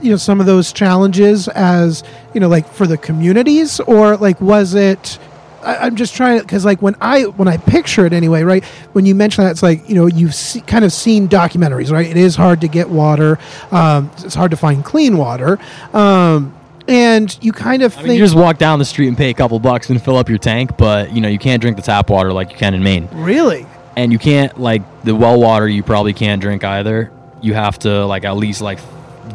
you 0.02 0.12
know, 0.12 0.18
some 0.18 0.42
of 0.42 0.46
those 0.46 0.74
challenges 0.74 1.48
as, 1.48 2.04
you 2.34 2.42
know, 2.42 2.50
like 2.50 2.68
for 2.68 2.86
the 2.86 2.98
communities, 2.98 3.80
or 3.82 4.18
like 4.18 4.42
was 4.42 4.74
it? 4.74 5.18
I, 5.64 5.78
I'm 5.78 5.96
just 5.96 6.16
trying 6.16 6.40
to 6.40 6.44
because 6.44 6.66
like 6.66 6.82
when 6.82 6.96
I 7.02 7.24
when 7.24 7.48
I 7.48 7.58
picture 7.58 8.06
it 8.06 8.14
anyway, 8.14 8.44
right? 8.44 8.64
When 8.94 9.06
you 9.06 9.16
mention 9.16 9.44
that, 9.44 9.52
it's 9.52 9.64
like 9.64 9.88
you 9.88 9.96
know 9.96 10.08
you've 10.08 10.36
see, 10.36 10.62
kind 10.62 10.86
of 10.86 10.92
seen 10.92 11.28
documentaries, 11.28 11.92
right? 11.92 12.08
It 12.08 12.18
is 12.18 12.36
hard 12.36 12.62
to 12.62 12.68
get 12.68 12.90
water. 12.90 13.40
Um, 13.72 14.12
it's 14.18 14.36
hard 14.36 14.52
to 14.52 14.58
find 14.58 14.84
clean 14.84 15.18
water. 15.18 15.60
Um, 15.94 16.56
and 16.88 17.38
you 17.42 17.52
kind 17.52 17.84
of 17.84 17.94
I 17.94 17.96
think 17.98 18.08
mean, 18.10 18.18
you 18.18 18.24
just 18.24 18.36
walk 18.36 18.58
down 18.58 18.80
the 18.80 18.86
street 18.86 19.08
and 19.08 19.18
pay 19.18 19.30
a 19.30 19.34
couple 19.34 19.60
bucks 19.60 19.90
and 19.90 20.02
fill 20.02 20.18
up 20.18 20.30
your 20.30 20.40
tank, 20.40 20.78
but 20.78 21.12
you 21.12 21.22
know 21.22 21.28
you 21.28 21.40
can't 21.40 21.62
drink 21.62 21.78
the 21.78 21.84
tap 21.84 22.10
water 22.10 22.34
like 22.34 22.52
you 22.52 22.58
can 22.58 22.74
in 22.74 22.84
Maine. 22.84 23.08
really 23.12 23.66
and 23.96 24.12
you 24.12 24.20
can't 24.20 24.60
like 24.60 24.82
the 25.04 25.16
well 25.16 25.40
water. 25.40 25.68
You 25.68 25.84
probably 25.84 26.14
can't 26.14 26.42
drink 26.42 26.64
either. 26.64 27.12
You 27.42 27.54
have 27.54 27.80
to 27.80 28.06
like 28.06 28.24
at 28.26 28.38
least 28.38 28.62
like 28.62 28.80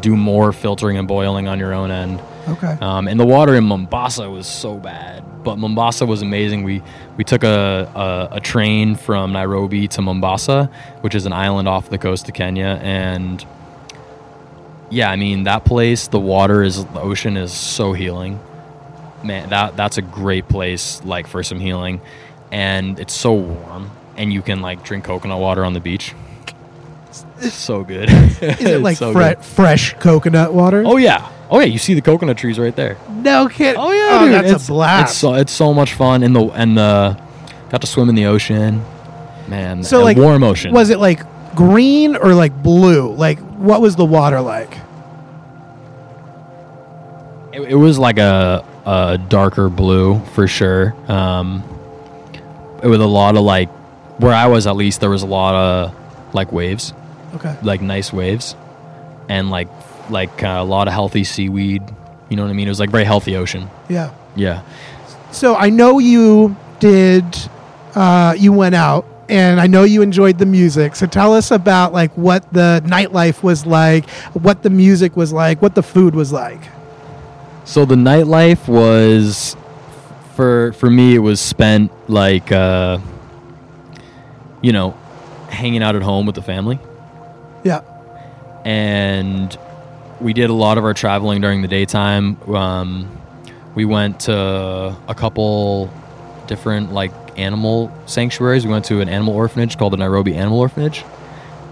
do 0.00 0.16
more 0.16 0.52
filtering 0.52 0.96
and 0.98 1.08
boiling 1.08 1.48
on 1.48 1.58
your 1.58 1.72
own 1.72 1.90
end. 1.90 2.20
Okay. 2.48 2.76
Um, 2.80 3.08
and 3.08 3.18
the 3.18 3.26
water 3.26 3.54
in 3.54 3.64
Mombasa 3.64 4.30
was 4.30 4.46
so 4.46 4.76
bad, 4.76 5.24
but 5.46 5.58
Mombasa 5.58 6.04
was 6.04 6.22
amazing. 6.22 6.64
We 6.64 6.82
we 7.16 7.22
took 7.22 7.44
a, 7.44 7.88
a, 7.94 8.36
a 8.36 8.40
train 8.40 8.96
from 8.96 9.32
Nairobi 9.32 9.86
to 9.88 10.02
Mombasa, 10.02 10.68
which 11.02 11.14
is 11.14 11.24
an 11.24 11.32
island 11.32 11.68
off 11.68 11.88
the 11.88 11.98
coast 11.98 12.28
of 12.28 12.34
Kenya, 12.34 12.80
and 12.82 13.46
yeah, 14.90 15.08
I 15.08 15.14
mean 15.14 15.44
that 15.44 15.64
place, 15.64 16.08
the 16.08 16.18
water 16.18 16.64
is 16.64 16.84
the 16.84 17.00
ocean 17.00 17.36
is 17.36 17.52
so 17.52 17.92
healing. 17.92 18.40
Man, 19.22 19.48
that 19.50 19.76
that's 19.76 19.98
a 19.98 20.02
great 20.02 20.48
place 20.48 21.00
like 21.04 21.28
for 21.28 21.44
some 21.44 21.60
healing, 21.60 22.00
and 22.50 22.98
it's 22.98 23.14
so 23.14 23.32
warm, 23.32 23.92
and 24.16 24.32
you 24.32 24.42
can 24.42 24.60
like 24.60 24.82
drink 24.82 25.04
coconut 25.04 25.38
water 25.38 25.64
on 25.64 25.74
the 25.74 25.80
beach. 25.80 26.12
It's 27.38 27.54
so 27.54 27.84
good. 27.84 28.10
Is 28.10 28.42
it 28.42 28.80
like 28.88 28.98
fre- 28.98 29.40
fresh 29.40 29.94
coconut 29.94 30.52
water? 30.52 30.82
Oh 30.84 30.96
yeah, 30.96 31.30
oh 31.50 31.58
yeah. 31.60 31.66
You 31.66 31.78
see 31.78 31.94
the 31.94 32.00
coconut 32.02 32.36
trees 32.38 32.58
right 32.58 32.74
there. 32.74 32.96
no 33.10 33.48
kid. 33.48 33.76
Oh 33.78 33.90
yeah, 33.92 34.18
oh, 34.20 34.24
dude. 34.24 34.34
that's 34.34 34.50
it's, 34.52 34.68
a 34.68 34.72
blast. 34.72 35.10
It's 35.10 35.18
so, 35.18 35.34
it's 35.34 35.52
so 35.52 35.72
much 35.74 35.94
fun, 35.94 36.22
and 36.22 36.34
the 36.34 36.44
and 36.48 36.76
the 36.76 37.20
got 37.70 37.80
to 37.80 37.86
swim 37.86 38.08
in 38.08 38.14
the 38.14 38.26
ocean, 38.26 38.84
man. 39.48 39.82
so 39.82 40.02
like 40.02 40.16
warm 40.16 40.42
ocean. 40.42 40.72
Was 40.72 40.90
it 40.90 40.98
like 40.98 41.20
green 41.54 42.16
or 42.16 42.34
like 42.34 42.62
blue? 42.62 43.12
Like 43.14 43.38
what 43.40 43.80
was 43.80 43.96
the 43.96 44.04
water 44.04 44.40
like? 44.40 44.72
It, 47.52 47.62
it 47.62 47.74
was 47.74 47.98
like 47.98 48.18
a 48.18 48.64
a 48.84 49.18
darker 49.18 49.68
blue 49.68 50.20
for 50.34 50.46
sure. 50.46 50.94
Um, 51.10 51.62
it 52.82 52.86
was 52.88 53.00
a 53.00 53.06
lot 53.06 53.36
of 53.36 53.42
like 53.42 53.68
where 54.20 54.34
I 54.34 54.46
was 54.46 54.66
at 54.66 54.76
least 54.76 55.00
there 55.00 55.10
was 55.10 55.22
a 55.22 55.26
lot 55.26 55.54
of 55.54 56.34
like 56.34 56.52
waves, 56.52 56.92
Okay. 57.34 57.56
like 57.62 57.80
nice 57.80 58.12
waves, 58.12 58.54
and 59.28 59.50
like 59.50 59.68
like 60.10 60.42
uh, 60.42 60.58
a 60.58 60.64
lot 60.64 60.88
of 60.88 60.94
healthy 60.94 61.24
seaweed. 61.24 61.82
You 62.28 62.36
know 62.36 62.42
what 62.44 62.50
I 62.50 62.54
mean? 62.54 62.66
It 62.66 62.70
was 62.70 62.80
like 62.80 62.90
very 62.90 63.04
healthy 63.04 63.36
ocean. 63.36 63.68
Yeah. 63.88 64.12
Yeah. 64.34 64.62
So 65.32 65.54
I 65.54 65.70
know 65.70 65.98
you 65.98 66.56
did. 66.80 67.24
Uh, 67.94 68.34
you 68.36 68.52
went 68.52 68.74
out, 68.74 69.06
and 69.28 69.58
I 69.60 69.66
know 69.66 69.84
you 69.84 70.02
enjoyed 70.02 70.38
the 70.38 70.44
music. 70.46 70.94
So 70.96 71.06
tell 71.06 71.32
us 71.34 71.50
about 71.50 71.92
like 71.92 72.12
what 72.12 72.52
the 72.52 72.82
nightlife 72.84 73.42
was 73.42 73.64
like, 73.64 74.08
what 74.34 74.62
the 74.62 74.70
music 74.70 75.16
was 75.16 75.32
like, 75.32 75.62
what 75.62 75.74
the 75.74 75.82
food 75.82 76.14
was 76.14 76.30
like. 76.32 76.60
So 77.64 77.84
the 77.84 77.94
nightlife 77.94 78.68
was 78.68 79.56
for 80.34 80.72
for 80.74 80.90
me 80.90 81.14
it 81.14 81.18
was 81.20 81.40
spent 81.40 81.90
like 82.10 82.52
uh 82.52 82.98
you 84.60 84.70
know 84.70 84.90
hanging 85.48 85.82
out 85.82 85.96
at 85.96 86.02
home 86.02 86.26
with 86.26 86.34
the 86.34 86.42
family 86.42 86.78
Yeah. 87.64 87.80
and 88.64 89.56
we 90.20 90.32
did 90.32 90.50
a 90.50 90.54
lot 90.54 90.78
of 90.78 90.84
our 90.84 90.94
traveling 90.94 91.40
during 91.40 91.62
the 91.62 91.68
daytime 91.68 92.40
um 92.54 93.08
we 93.74 93.84
went 93.84 94.20
to 94.20 94.32
a 95.08 95.14
couple 95.14 95.92
different 96.46 96.92
like 96.92 97.12
animal 97.38 97.92
sanctuaries 98.06 98.64
we 98.64 98.70
went 98.70 98.84
to 98.84 99.00
an 99.00 99.08
animal 99.08 99.34
orphanage 99.34 99.76
called 99.76 99.92
the 99.92 99.98
Nairobi 99.98 100.34
Animal 100.34 100.58
Orphanage 100.58 101.04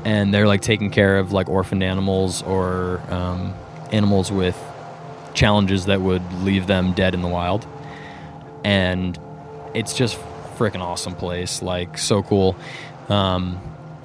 and 0.04 0.32
they're 0.32 0.46
like 0.46 0.60
taking 0.60 0.90
care 0.90 1.18
of 1.18 1.32
like 1.32 1.48
orphaned 1.48 1.82
animals 1.82 2.42
or 2.42 3.00
um, 3.10 3.54
animals 3.90 4.30
with 4.30 4.60
challenges 5.32 5.86
that 5.86 6.00
would 6.00 6.22
leave 6.42 6.66
them 6.66 6.92
dead 6.92 7.14
in 7.14 7.22
the 7.22 7.28
wild. 7.28 7.66
And 8.62 9.18
it's 9.74 9.94
just 9.94 10.18
freaking 10.56 10.80
awesome 10.80 11.14
place, 11.14 11.62
like 11.62 11.98
so 11.98 12.22
cool. 12.22 12.56
Um, 13.08 13.60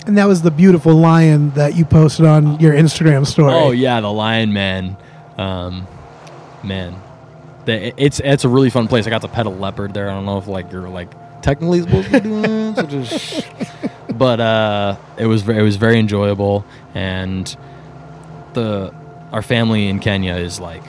And 0.10 0.18
that 0.18 0.28
was 0.28 0.42
the 0.42 0.50
beautiful 0.50 0.96
lion 0.96 1.52
that 1.52 1.76
you 1.76 1.86
posted 1.86 2.26
on 2.26 2.60
your 2.60 2.74
Instagram 2.74 3.28
story. 3.28 3.54
oh 3.54 3.70
yeah, 3.70 4.02
the 4.02 4.12
Lion 4.12 4.52
Man, 4.54 4.98
um, 5.38 5.88
man, 6.64 7.00
the, 7.66 7.94
it's 7.96 8.20
it's 8.20 8.44
a 8.44 8.50
really 8.50 8.72
fun 8.72 8.88
place. 8.88 9.06
I 9.06 9.12
got 9.12 9.22
to 9.22 9.28
pet 9.28 9.46
a 9.46 9.52
leopard 9.52 9.94
there. 9.94 10.10
I 10.10 10.16
don't 10.16 10.26
know 10.26 10.40
if 10.40 10.48
like 10.48 10.72
you're 10.72 10.90
like 10.90 11.12
technically 11.44 11.82
supposed 11.82 12.08
to 12.08 12.14
be 12.14 12.20
doing 12.22 12.42
that, 12.42 12.76
so 12.78 12.86
just, 12.88 13.48
but 14.18 14.40
uh, 14.40 14.98
it 15.20 15.28
was 15.28 15.48
it 15.48 15.62
was 15.62 15.76
very 15.76 16.00
enjoyable, 16.00 16.66
and 16.96 17.56
the 18.54 18.92
our 19.32 19.44
family 19.44 19.90
in 19.90 20.00
Kenya 20.00 20.38
is 20.38 20.60
like 20.60 20.84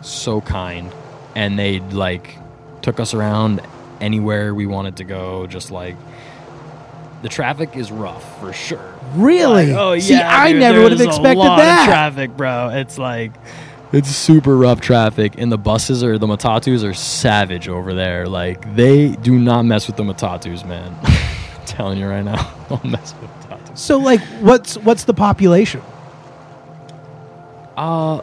so 0.00 0.40
kind, 0.40 0.90
and 1.34 1.58
they 1.58 1.80
like 1.80 2.38
took 2.80 3.00
us 3.00 3.12
around 3.12 3.60
anywhere 4.00 4.54
we 4.54 4.64
wanted 4.64 4.96
to 4.96 5.04
go. 5.04 5.46
Just 5.46 5.70
like 5.70 5.96
the 7.26 7.34
traffic 7.34 7.76
is 7.76 7.90
rough 7.90 8.38
for 8.40 8.52
sure. 8.52 8.94
Really? 9.14 9.72
Like, 9.72 9.76
oh 9.76 9.98
See, 9.98 10.14
I 10.14 10.52
dude, 10.52 10.60
never 10.60 10.82
would 10.82 10.92
have 10.92 10.98
there's 10.98 11.08
a 11.08 11.10
expected 11.10 11.38
lot 11.38 11.58
of 11.58 11.64
that. 11.64 11.86
traffic, 11.86 12.36
bro. 12.36 12.68
It's 12.68 12.98
like 12.98 13.32
it's 13.92 14.08
super 14.08 14.56
rough 14.56 14.80
traffic, 14.80 15.34
and 15.38 15.50
the 15.50 15.58
buses 15.58 16.04
or 16.04 16.18
the 16.18 16.26
matatus 16.28 16.84
are 16.84 16.94
savage 16.94 17.68
over 17.68 17.94
there. 17.94 18.28
Like 18.28 18.76
they 18.76 19.08
do 19.16 19.38
not 19.38 19.62
mess 19.64 19.86
with 19.88 19.96
the 19.96 20.04
matatus, 20.04 20.64
man. 20.66 20.96
I'm 21.02 21.64
telling 21.66 21.98
you 21.98 22.06
right 22.06 22.24
now, 22.24 22.52
don't 22.68 22.84
mess 22.84 23.12
with 23.20 23.30
matatus. 23.30 23.76
So 23.78 23.98
like, 23.98 24.20
what's 24.40 24.76
what's 24.78 25.02
the 25.04 25.14
population? 25.14 25.82
Uh, 27.76 28.22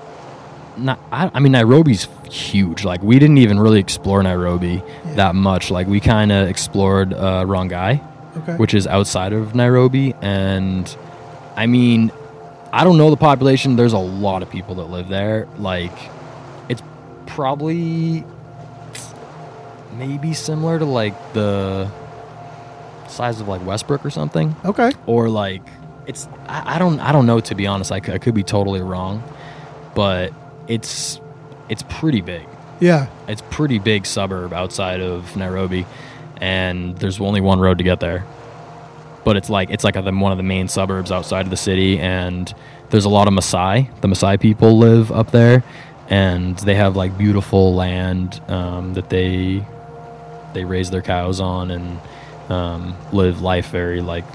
not, 0.77 0.99
I, 1.11 1.29
I 1.33 1.39
mean 1.39 1.51
Nairobi's 1.51 2.07
huge. 2.31 2.83
Like 2.83 3.01
we 3.03 3.19
didn't 3.19 3.37
even 3.37 3.59
really 3.59 3.79
explore 3.79 4.23
Nairobi 4.23 4.81
Yeah. 5.05 5.13
that 5.15 5.35
much. 5.35 5.69
Like 5.71 5.87
we 5.87 5.99
kind 5.99 6.31
of 6.31 6.47
explored 6.47 7.13
uh, 7.13 7.43
Rongai. 7.45 8.01
Okay. 8.38 8.54
which 8.56 8.74
is 8.74 8.88
outside 8.88 9.32
of 9.34 9.54
Nairobi. 9.56 10.15
And 10.22 10.96
I 11.56 11.67
mean, 11.67 12.12
I 12.72 12.84
don't 12.84 12.98
know 12.98 13.10
the 13.12 13.17
population. 13.17 13.76
There's 13.76 13.93
a 13.93 13.98
lot 14.00 14.41
of 14.41 14.50
people 14.50 14.76
that 14.76 14.86
live 14.86 15.08
there. 15.08 15.48
Like, 15.60 15.91
it's 16.69 16.82
probably 17.28 18.24
maybe 19.98 20.34
similar 20.34 20.80
to 20.80 20.86
like 20.86 21.34
the 21.34 21.89
size 23.08 23.39
of 23.39 23.48
like 23.48 23.63
Westbrook 23.65 24.06
or 24.06 24.10
something, 24.10 24.56
okay. 24.65 24.91
or 25.06 25.30
like 25.30 25.62
it's 26.08 26.28
I, 26.48 26.76
I 26.76 26.80
don't 26.80 27.00
I 27.00 27.12
don't 27.12 27.26
know 27.26 27.39
to 27.41 27.56
be 27.56 27.67
honest. 27.67 27.91
I, 27.91 28.02
c- 28.02 28.12
I 28.12 28.17
could 28.17 28.34
be 28.34 28.43
totally 28.43 28.82
wrong, 28.82 29.24
but 29.93 30.34
it's 30.67 31.19
it's 31.69 31.84
pretty 31.89 32.22
big 32.22 32.46
Yeah. 32.80 33.08
it's 33.28 33.41
pretty 33.52 33.78
big 33.80 34.06
suburb 34.06 34.52
outside 34.54 35.00
of 35.00 35.36
Nairobi, 35.36 35.86
and 36.43 36.97
there's 36.97 37.21
only 37.21 37.39
one 37.39 37.62
road 37.62 37.77
to 37.77 37.86
get 37.86 38.01
there. 38.01 38.25
But 39.23 39.38
it's 39.38 39.49
like 39.49 39.69
it's 39.69 39.86
like 39.86 39.95
a, 39.95 40.01
one 40.01 40.34
of 40.34 40.38
the 40.38 40.43
main 40.43 40.67
suburbs 40.67 41.10
outside 41.10 41.45
of 41.45 41.49
the 41.49 41.58
city, 41.58 41.97
and 41.99 42.53
there's 42.89 43.06
a 43.06 43.10
lot 43.10 43.29
of 43.29 43.34
Maasai. 43.34 43.89
The 44.01 44.10
Maasai 44.10 44.41
people 44.41 44.77
live 44.77 45.10
up 45.10 45.32
there, 45.32 45.63
and 46.10 46.58
they 46.60 46.75
have 46.75 46.97
like 46.97 47.17
beautiful 47.17 47.73
land 47.73 48.41
um, 48.49 48.93
that 48.95 49.10
they 49.10 49.65
they 50.53 50.65
raise 50.65 50.91
their 50.91 51.01
cows 51.01 51.39
on 51.39 51.71
and 51.71 51.99
um, 52.49 52.97
live 53.13 53.41
life 53.41 53.69
very 53.69 54.01
like 54.01 54.25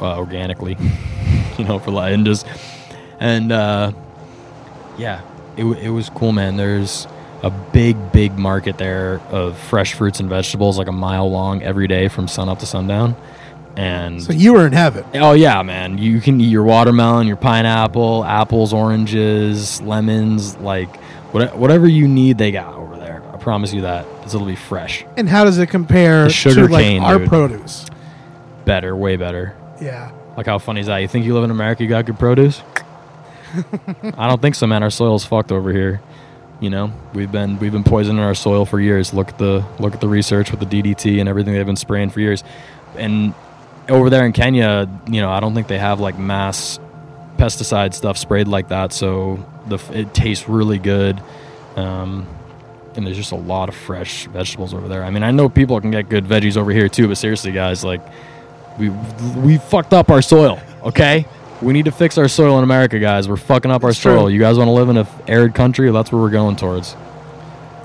uh, 0.00 0.16
organically, 0.16 0.78
you 1.58 1.64
know, 1.64 1.78
for 1.78 1.90
like 1.90 2.14
and 2.14 2.24
just 2.24 2.46
and 3.20 3.52
uh, 3.52 3.92
yeah, 4.96 5.20
it, 5.58 5.64
it 5.64 5.90
was 5.90 6.08
cool, 6.08 6.32
man. 6.32 6.56
There's 6.56 7.06
a 7.44 7.50
big, 7.50 8.12
big 8.12 8.36
market 8.38 8.78
there 8.78 9.20
of 9.30 9.56
fresh 9.58 9.94
fruits 9.94 10.18
and 10.20 10.28
vegetables, 10.28 10.78
like 10.78 10.88
a 10.88 10.92
mile 10.92 11.30
long 11.30 11.62
every 11.62 11.86
day 11.86 12.08
from 12.08 12.26
sun 12.26 12.48
up 12.48 12.58
to 12.60 12.66
sundown. 12.66 13.14
And 13.76 14.22
So 14.22 14.32
you 14.32 14.52
were 14.54 14.66
in 14.66 14.72
heaven. 14.72 15.04
oh 15.14 15.32
yeah, 15.32 15.62
man, 15.62 15.98
you 15.98 16.20
can 16.20 16.40
eat 16.40 16.46
your 16.48 16.62
watermelon, 16.64 17.26
your 17.26 17.36
pineapple, 17.36 18.24
apples, 18.24 18.72
oranges, 18.72 19.80
lemons, 19.82 20.56
like 20.58 20.94
what, 21.32 21.56
whatever 21.58 21.86
you 21.88 22.06
need, 22.08 22.38
they 22.38 22.50
got 22.52 22.74
over 22.74 22.96
there. 22.96 23.20
I 23.32 23.36
promise 23.36 23.72
you 23.74 23.80
that, 23.82 24.06
'cause 24.22 24.34
it'll 24.34 24.46
be 24.46 24.54
fresh, 24.56 25.04
And 25.16 25.28
how 25.28 25.44
does 25.44 25.58
it 25.58 25.66
compare 25.66 26.24
The 26.24 26.30
sugar 26.30 26.66
to 26.68 26.72
like 26.72 26.84
cane, 26.84 27.02
our 27.02 27.18
dude. 27.18 27.28
produce? 27.28 27.86
better, 28.64 28.96
way 28.96 29.16
better. 29.16 29.54
Yeah. 29.82 30.10
Like 30.36 30.46
how 30.46 30.58
funny 30.58 30.80
is 30.80 30.86
that? 30.86 30.98
You 30.98 31.08
think 31.08 31.26
you 31.26 31.34
live 31.34 31.44
in 31.44 31.50
America, 31.50 31.82
you 31.82 31.88
got 31.88 32.06
good 32.06 32.18
produce? 32.18 32.62
I 34.16 34.28
don't 34.28 34.40
think 34.40 34.54
so, 34.54 34.66
man. 34.66 34.82
Our 34.82 34.90
soil's 34.90 35.24
fucked 35.24 35.52
over 35.52 35.72
here. 35.72 36.00
You 36.60 36.70
know, 36.70 36.92
we've 37.12 37.30
been 37.30 37.58
we've 37.58 37.72
been 37.72 37.84
poisoning 37.84 38.22
our 38.22 38.34
soil 38.34 38.64
for 38.64 38.80
years. 38.80 39.12
Look 39.12 39.30
at 39.30 39.38
the 39.38 39.64
look 39.78 39.94
at 39.94 40.00
the 40.00 40.08
research 40.08 40.50
with 40.50 40.60
the 40.60 40.66
DDT 40.66 41.20
and 41.20 41.28
everything 41.28 41.54
they've 41.54 41.66
been 41.66 41.76
spraying 41.76 42.10
for 42.10 42.20
years. 42.20 42.44
And 42.96 43.34
over 43.88 44.08
there 44.08 44.24
in 44.24 44.32
Kenya, 44.32 44.88
you 45.06 45.20
know, 45.20 45.30
I 45.30 45.40
don't 45.40 45.54
think 45.54 45.66
they 45.66 45.78
have 45.78 46.00
like 46.00 46.18
mass 46.18 46.78
pesticide 47.36 47.92
stuff 47.94 48.16
sprayed 48.16 48.48
like 48.48 48.68
that. 48.68 48.92
So 48.92 49.44
the 49.66 49.78
it 49.92 50.14
tastes 50.14 50.48
really 50.48 50.78
good. 50.78 51.20
Um, 51.76 52.26
and 52.96 53.04
there's 53.06 53.16
just 53.16 53.32
a 53.32 53.36
lot 53.36 53.68
of 53.68 53.74
fresh 53.74 54.26
vegetables 54.26 54.72
over 54.72 54.86
there. 54.86 55.04
I 55.04 55.10
mean, 55.10 55.24
I 55.24 55.32
know 55.32 55.48
people 55.48 55.80
can 55.80 55.90
get 55.90 56.08
good 56.08 56.24
veggies 56.24 56.56
over 56.56 56.70
here 56.70 56.88
too, 56.88 57.08
but 57.08 57.16
seriously, 57.16 57.52
guys, 57.52 57.84
like 57.84 58.00
we 58.78 58.88
we 58.88 59.58
fucked 59.58 59.92
up 59.92 60.10
our 60.10 60.22
soil. 60.22 60.60
Okay, 60.84 61.26
we 61.62 61.72
need 61.72 61.84
to 61.86 61.92
fix 61.92 62.18
our 62.18 62.28
soil 62.28 62.58
in 62.58 62.64
America, 62.64 62.98
guys. 62.98 63.28
We're 63.28 63.36
fucking 63.36 63.70
up 63.70 63.84
our 63.84 63.90
It's 63.90 63.98
true. 63.98 64.12
soil. 64.16 64.30
You 64.30 64.38
guys 64.40 64.58
want 64.58 64.68
to 64.68 64.72
live 64.72 64.88
in 64.88 64.96
an 64.96 65.06
arid 65.28 65.54
country? 65.54 65.90
That's 65.90 66.12
where 66.12 66.20
we're 66.20 66.30
going 66.30 66.56
towards. 66.56 66.96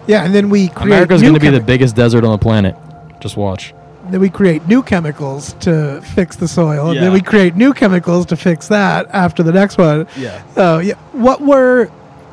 Yeah, 0.08 0.24
and 0.26 0.34
then 0.34 0.50
we 0.50 0.70
create 0.70 0.86
America's 0.88 1.22
new 1.22 1.30
going 1.30 1.40
to 1.40 1.40
be 1.40 1.50
the 1.52 1.60
chemi- 1.60 1.66
biggest 1.68 1.96
desert 1.96 2.24
on 2.24 2.32
the 2.32 2.38
planet. 2.38 2.76
Just 3.20 3.38
watch. 3.38 3.74
then 4.10 4.22
we 4.22 4.30
create 4.30 4.68
new 4.68 4.82
chemicals 4.82 5.54
to 5.60 6.02
fix 6.02 6.36
the 6.36 6.48
soil, 6.48 6.88
and 6.88 6.96
Yeah. 6.96 7.02
then 7.02 7.14
we 7.14 7.22
create 7.22 7.56
new 7.56 7.74
chemicals 7.74 8.26
to 8.28 8.36
fix 8.36 8.68
that 8.70 9.08
after 9.14 9.44
the 9.44 9.52
next 9.52 9.78
one. 9.78 10.08
Yeah. 10.18 10.42
So 10.56 10.80
yeah, 10.80 10.96
what 11.12 11.42
were 11.42 11.90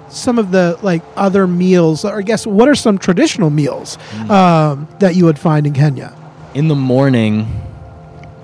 some 0.09 0.39
of 0.39 0.53
the 0.53 0.79
like 0.81 1.03
other 1.17 1.47
meals, 1.47 2.03
or 2.05 2.19
I 2.19 2.23
guess 2.23 2.47
what 2.47 2.67
are 2.69 2.75
some 2.75 2.97
traditional 2.97 3.51
meals 3.51 3.99
Mm. 4.15 4.31
um, 4.31 4.89
that 5.01 5.17
you 5.17 5.27
would 5.27 5.39
find 5.39 5.67
in 5.67 5.75
Kenya? 5.75 6.13
in 6.55 6.69
the 6.69 6.75
morning 6.75 7.47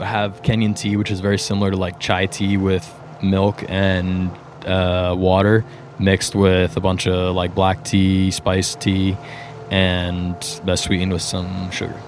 have 0.03 0.43
Kenyan 0.43 0.77
tea, 0.77 0.97
which 0.97 1.11
is 1.11 1.21
very 1.21 1.39
similar 1.39 1.71
to 1.71 1.77
like 1.77 1.99
chai 1.99 2.27
tea 2.27 2.57
with 2.57 2.89
milk 3.23 3.65
and 3.69 4.31
uh, 4.67 5.15
water 5.17 5.65
mixed 5.99 6.35
with 6.35 6.77
a 6.77 6.81
bunch 6.81 7.07
of 7.07 7.35
like 7.35 7.55
black 7.55 7.85
tea, 7.85 8.31
spiced 8.31 8.81
tea, 8.81 9.17
and 9.71 10.37
that's 10.65 10.83
sweetened 10.83 11.13
with 11.13 11.23
some 11.23 11.71
sugar. 11.71 11.99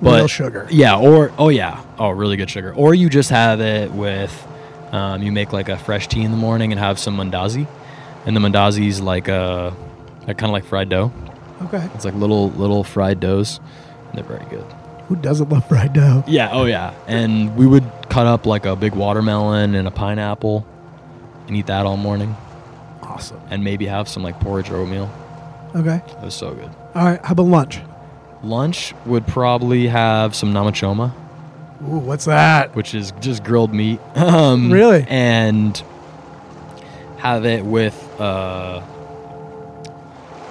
Real 0.00 0.26
sugar. 0.26 0.66
Yeah, 0.70 0.98
or 0.98 1.32
oh 1.38 1.48
yeah, 1.48 1.82
oh 1.98 2.10
really 2.10 2.36
good 2.36 2.50
sugar. 2.50 2.74
Or 2.74 2.94
you 2.94 3.08
just 3.08 3.30
have 3.30 3.60
it 3.60 3.90
with, 3.92 4.46
um, 4.92 5.22
you 5.22 5.32
make 5.32 5.52
like 5.52 5.68
a 5.68 5.78
fresh 5.78 6.08
tea 6.08 6.22
in 6.22 6.30
the 6.30 6.36
morning 6.36 6.72
and 6.72 6.78
have 6.78 6.98
some 6.98 7.16
mandazi, 7.16 7.66
and 8.26 8.36
the 8.36 8.40
mandazi 8.40 8.88
is 8.88 9.00
like 9.00 9.28
a, 9.28 9.74
kind 10.26 10.44
of 10.44 10.50
like 10.50 10.64
fried 10.64 10.88
dough. 10.88 11.12
Okay, 11.62 11.88
It's 11.94 12.04
like 12.04 12.14
little 12.14 12.50
little 12.50 12.84
fried 12.84 13.20
doughs. 13.20 13.60
They're 14.12 14.24
very 14.24 14.44
good. 14.50 14.66
Who 15.08 15.16
doesn't 15.16 15.48
love 15.50 15.66
fried 15.68 15.92
dough? 15.92 16.24
Yeah, 16.26 16.50
oh 16.52 16.64
yeah. 16.64 16.94
And 17.06 17.54
we 17.56 17.66
would 17.66 17.84
cut 18.08 18.26
up 18.26 18.46
like 18.46 18.64
a 18.66 18.74
big 18.74 18.94
watermelon 18.94 19.74
and 19.74 19.86
a 19.86 19.90
pineapple 19.90 20.66
and 21.46 21.56
eat 21.56 21.66
that 21.66 21.84
all 21.84 21.96
morning 21.98 22.34
Awesome. 23.02 23.40
and 23.50 23.62
maybe 23.62 23.86
have 23.86 24.08
some 24.08 24.22
like 24.22 24.40
porridge 24.40 24.70
or 24.70 24.76
oatmeal. 24.76 25.10
Okay. 25.74 25.96
It 26.06 26.20
was 26.22 26.34
so 26.34 26.54
good. 26.54 26.70
All 26.94 27.04
right. 27.04 27.22
How 27.24 27.32
about 27.32 27.46
lunch? 27.46 27.80
Lunch 28.42 28.94
would 29.04 29.26
probably 29.26 29.86
have 29.88 30.34
some 30.34 30.52
nyama 30.52 30.72
choma, 30.72 31.14
Ooh, 31.82 31.98
what's 31.98 32.24
that? 32.26 32.74
which 32.76 32.94
is 32.94 33.12
just 33.20 33.42
grilled 33.44 33.74
meat. 33.74 34.00
Um, 34.16 34.70
Really? 34.72 35.04
And 35.08 35.82
have 37.18 37.44
it 37.44 37.64
with, 37.64 37.94
uh, 38.20 38.82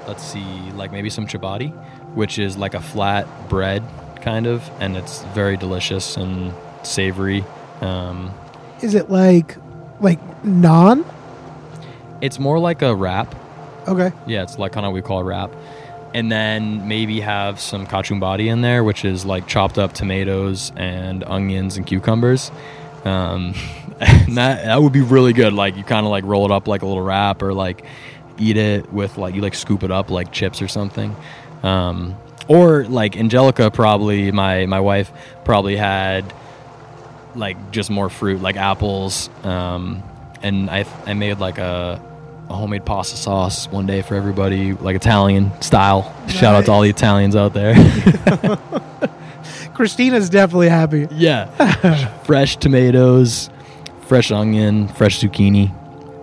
let's 0.08 0.24
see, 0.24 0.44
like 0.76 0.92
maybe 0.92 1.10
some 1.10 1.28
chapati, 1.28 1.72
which 2.16 2.38
is 2.40 2.58
like 2.58 2.74
a 2.74 2.82
flat 2.82 3.28
bread 3.50 3.84
kind 4.24 4.48
of, 4.48 4.68
and 4.80 4.96
it's 4.98 5.22
very 5.36 5.58
delicious 5.58 6.18
and 6.18 6.54
savory. 6.82 7.44
Um, 7.82 8.34
Is 8.82 8.96
it 8.96 9.10
like 9.10 9.58
like 10.00 10.20
naan? 10.44 11.06
It's 12.22 12.40
more 12.40 12.58
like 12.58 12.82
a 12.82 12.96
wrap. 12.96 13.36
Okay. 13.88 14.12
Yeah, 14.26 14.44
it's 14.44 14.58
like 14.58 14.72
kind 14.72 14.86
of 14.86 14.94
what 14.94 14.96
we 14.96 15.02
call 15.02 15.20
a 15.20 15.24
wrap. 15.24 15.52
And 16.14 16.32
then 16.32 16.88
maybe 16.88 17.20
have 17.20 17.60
some 17.60 17.86
kachumbari 17.86 18.46
in 18.46 18.62
there, 18.62 18.84
which 18.84 19.04
is 19.04 19.26
like 19.26 19.48
chopped 19.48 19.78
up 19.78 19.94
tomatoes 19.94 20.72
and 20.78 21.24
onions 21.24 21.76
and 21.76 21.86
cucumbers. 21.86 22.52
Um, 23.04 23.54
and 24.00 24.38
that 24.38 24.64
that 24.66 24.82
would 24.82 24.94
be 24.94 25.02
really 25.02 25.34
good. 25.34 25.54
Like 25.54 25.76
you 25.76 25.84
kind 25.84 26.06
of 26.06 26.12
like 26.12 26.24
roll 26.24 26.46
it 26.46 26.52
up 26.52 26.68
like 26.68 26.82
a 26.82 26.86
little 26.86 27.04
wrap, 27.04 27.42
or 27.42 27.54
like 27.54 27.84
eat 28.38 28.58
it 28.58 28.92
with 28.94 29.18
like 29.18 29.36
you 29.36 29.42
like 29.42 29.56
scoop 29.56 29.84
it 29.84 29.92
up 29.92 30.10
like 30.10 30.32
chips 30.32 30.62
or 30.62 30.68
something. 30.68 31.16
Um, 31.64 32.16
or 32.48 32.84
like 32.86 33.18
Angelica 33.18 33.72
probably 33.72 34.32
my 34.32 34.66
my 34.66 34.80
wife 34.82 35.12
probably 35.46 35.78
had 35.78 36.34
like 37.36 37.72
just 37.72 37.90
more 37.90 38.10
fruit 38.10 38.42
like 38.42 38.58
apples. 38.58 39.30
Um, 39.44 40.04
and 40.42 40.70
I, 40.70 40.86
I 41.06 41.14
made 41.14 41.40
like 41.40 41.58
a, 41.58 42.02
a 42.50 42.54
homemade 42.54 42.86
pasta 42.86 43.16
sauce 43.16 43.68
one 43.70 43.86
day 43.86 44.02
for 44.02 44.16
everybody 44.16 44.74
like 44.74 44.96
italian 44.96 45.50
style. 45.62 46.14
Shout 46.28 46.54
out 46.54 46.66
to 46.66 46.72
all 46.72 46.82
the 46.82 46.90
italians 46.90 47.36
out 47.36 47.54
there. 47.54 47.74
Christina's 49.74 50.30
definitely 50.30 50.70
happy. 50.70 51.08
yeah. 51.12 51.46
Fresh 52.24 52.58
tomatoes 52.58 53.50
fresh 54.14 54.32
onion 54.32 54.88
fresh 54.90 55.20
zucchini. 55.20 55.74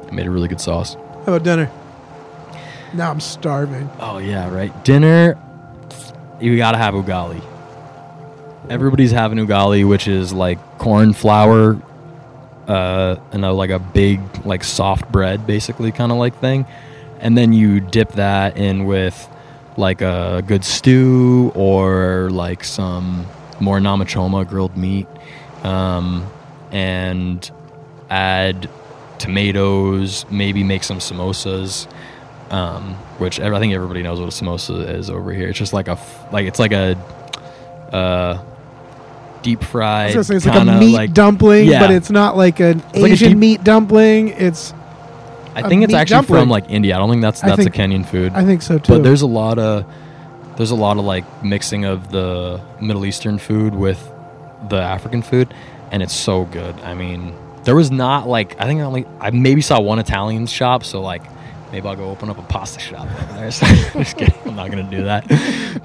I 0.07 0.11
made 0.13 0.27
a 0.27 0.31
really 0.31 0.49
good 0.49 0.61
sauce. 0.61 0.95
How 0.95 1.35
about 1.35 1.43
dinner? 1.43 1.71
Now 2.95 3.11
I'm 3.11 3.21
starving. 3.21 3.89
oh 4.01 4.19
yeah 4.19 4.53
right. 4.53 4.85
Dinner 4.85 5.39
you 6.41 6.57
gotta 6.57 6.79
have 6.79 6.95
ugali. 6.95 7.43
Everybody's 8.69 9.11
having 9.11 9.39
ugali 9.39 9.87
which 9.89 10.09
is 10.09 10.33
like 10.33 10.59
corn 10.79 11.13
flour 11.13 11.81
uh, 12.67 13.17
and 13.33 13.45
a, 13.45 13.53
like 13.53 13.71
a 13.71 13.79
big 13.79 14.21
like 14.45 14.63
soft 14.63 15.11
bread 15.11 15.47
basically 15.47 15.93
kind 15.93 16.13
of 16.13 16.19
like 16.19 16.39
thing. 16.41 16.67
And 17.19 17.37
then 17.37 17.53
you 17.53 17.81
dip 17.81 18.13
that 18.13 18.57
in 18.57 18.87
with 18.87 19.29
like 19.77 20.01
a 20.03 20.43
good 20.47 20.65
stew 20.65 21.53
or 21.55 22.29
like 22.31 22.65
some 22.65 23.27
more 23.61 23.79
nyama 23.81 24.05
choma 24.05 24.45
grilled 24.45 24.77
meat 24.77 25.07
um, 25.63 26.31
and 26.73 27.51
add 28.09 28.69
tomatoes 29.19 30.25
maybe 30.31 30.65
make 30.65 30.83
some 30.83 30.99
samosas 30.99 31.87
um, 32.51 32.95
which 33.19 33.41
I 33.41 33.59
think 33.59 33.73
everybody 33.75 34.03
knows 34.03 34.21
what 34.21 34.29
a 34.29 34.33
samosa 34.33 34.95
is 34.95 35.09
over 35.09 35.33
here. 35.33 35.49
It's 35.49 35.59
just 35.59 35.73
like 35.73 35.89
a 35.89 35.99
like 36.33 36.47
it's 36.47 36.59
like 36.59 36.73
a 36.73 36.97
uh, 37.93 38.43
deep 39.43 39.63
fried 39.63 40.13
say 40.13 40.37
it's 40.37 40.47
like 40.47 40.55
a 40.55 40.59
kinda 40.59 40.79
meat 40.79 41.15
dumpling, 41.15 41.69
yeah. 41.69 41.81
but 41.81 41.91
it's 41.91 42.11
not 42.11 42.37
like 42.37 42.61
an 42.61 42.79
like 42.95 43.11
a 43.11 43.13
Asian 43.13 43.31
deep- 43.31 43.39
meat 43.39 43.65
dumpling. 43.65 44.29
It's 44.29 44.75
I 45.55 45.69
think 45.69 45.85
it's 45.85 45.95
actually 45.95 46.17
dumpling. 46.17 46.43
from 46.43 46.51
like 46.51 46.69
India. 46.69 46.95
I 46.97 46.99
don't 46.99 47.11
think 47.11 47.23
that's 47.23 47.41
that's 47.41 47.57
think- 47.57 47.75
a 47.75 47.79
Kenyan 47.79 48.07
food. 48.07 48.33
I 48.35 48.45
think 48.45 48.63
so 48.63 48.79
too. 48.79 48.95
but 48.95 49.03
there's 49.03 49.23
a 49.23 49.27
lot 49.27 49.59
of 49.59 49.87
there's 50.57 50.71
a 50.71 50.77
lot 50.77 50.99
of 50.99 51.05
like 51.05 51.45
mixing 51.45 51.85
of 51.85 52.11
the 52.11 52.61
Middle 52.81 53.07
Eastern 53.07 53.39
food 53.39 53.75
with 53.75 54.11
the 54.69 54.77
African 54.77 55.23
food, 55.23 55.55
and 55.91 56.03
it's 56.03 56.15
so 56.15 56.45
good. 56.47 56.75
I 56.81 56.95
mean, 56.95 57.35
there 57.65 57.77
was 57.77 57.91
not 57.91 58.29
like 58.29 58.61
I 58.61 58.67
think 58.67 58.81
I 58.81 58.85
only 58.85 59.07
I 59.21 59.31
maybe 59.31 59.61
saw 59.61 59.81
one 59.81 59.99
Italian 59.99 60.47
shop, 60.47 60.85
so 60.85 61.01
like 61.01 61.23
maybe 61.73 61.89
I'll 61.89 61.97
go 61.97 62.11
open 62.11 62.31
up 62.31 62.39
a 62.39 62.43
pasta 62.43 62.81
shop 62.81 63.09
just 63.39 64.17
kidding, 64.17 64.35
I'm 64.47 64.57
not 64.57 64.71
gonna 64.71 64.83
do 64.85 65.05
that. 65.05 65.27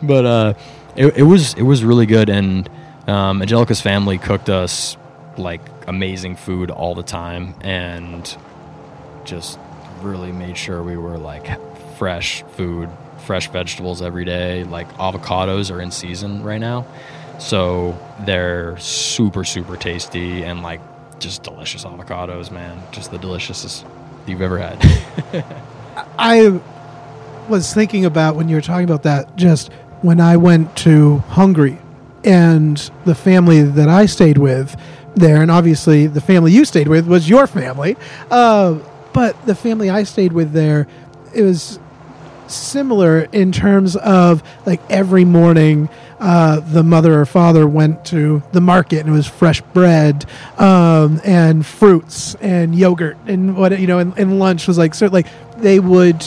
But 0.02 0.26
uh, 0.26 0.54
it, 0.95 1.17
it 1.17 1.24
was 1.24 1.54
it 1.56 1.63
was 1.63 1.84
really 1.84 2.06
good, 2.06 2.30
and 2.30 2.69
um, 3.08 3.41
Angelica's 3.41 3.82
family 3.82 4.17
cooked 4.17 4.50
us 4.50 4.98
like 5.38 5.62
amazing 5.88 6.36
food 6.36 6.71
all 6.71 6.95
the 6.95 7.04
time, 7.04 7.56
and 7.62 8.38
just 9.26 9.60
really 10.02 10.32
made 10.32 10.58
sure 10.58 10.84
we 10.84 10.98
were 10.98 11.17
like 11.17 11.48
fresh 11.98 12.43
food, 12.52 12.89
fresh 13.26 13.50
vegetables 13.50 14.02
every 14.02 14.26
day. 14.26 14.63
Like 14.63 14.91
avocados 14.93 15.74
are 15.74 15.82
in 15.82 15.91
season 15.91 16.43
right 16.43 16.60
now. 16.60 16.86
So 17.39 17.98
they're 18.21 18.78
super, 18.78 19.43
super 19.43 19.76
tasty 19.76 20.43
and 20.43 20.63
like 20.63 20.80
just 21.19 21.43
delicious 21.43 21.84
avocados, 21.84 22.52
man. 22.52 22.82
Just 22.91 23.12
the 23.12 23.17
deliciousest 23.17 23.86
you've 24.26 24.41
ever 24.41 24.58
had. 24.58 25.54
I 26.17 26.60
was 27.49 27.73
thinking 27.73 28.06
about 28.06 28.36
when 28.36 28.49
you 28.49 28.56
were 28.56 28.62
talking 28.62 28.86
about 28.86 29.04
that 29.04 29.36
just 29.36 29.71
when 30.01 30.19
I 30.19 30.38
went 30.38 30.75
to 30.78 31.17
Hungary 31.30 31.78
and 32.23 32.78
the 33.06 33.15
family 33.15 33.62
that 33.62 33.89
I 33.89 34.06
stayed 34.06 34.38
with 34.38 34.80
there, 35.15 35.41
and 35.41 35.49
obviously 35.49 36.08
the 36.08 36.21
family 36.21 36.51
you 36.51 36.65
stayed 36.65 36.88
with 36.88 37.08
was 37.08 37.30
your 37.30 37.47
family, 37.47 37.95
uh, 38.32 38.80
but 39.13 39.45
the 39.45 39.56
family 39.56 39.89
I 39.89 40.04
stayed 40.04 40.34
with 40.34 40.51
there, 40.51 40.88
it 41.34 41.43
was 41.43 41.80
similar 42.47 43.21
in 43.31 43.51
terms 43.51 43.95
of 43.95 44.43
like 44.65 44.81
every 44.89 45.25
morning 45.25 45.89
uh, 46.19 46.60
the 46.60 46.84
mother 46.84 47.19
or 47.19 47.25
father 47.25 47.67
went 47.67 48.05
to 48.05 48.41
the 48.51 48.62
market 48.62 48.99
and 48.99 49.10
it 49.10 49.12
was 49.12 49.27
fresh 49.27 49.62
bread 49.62 50.25
um, 50.58 51.19
and 51.23 51.65
fruits 51.65 52.36
and 52.36 52.75
yogurt 52.75 53.17
and 53.27 53.58
what 53.58 53.77
you 53.79 53.88
know 53.88 53.99
and, 53.99 54.17
and 54.17 54.39
lunch 54.39 54.67
was 54.67 54.77
like 54.77 54.93
so 54.93 55.08
like 55.08 55.27
they 55.58 55.79
would 55.79 56.25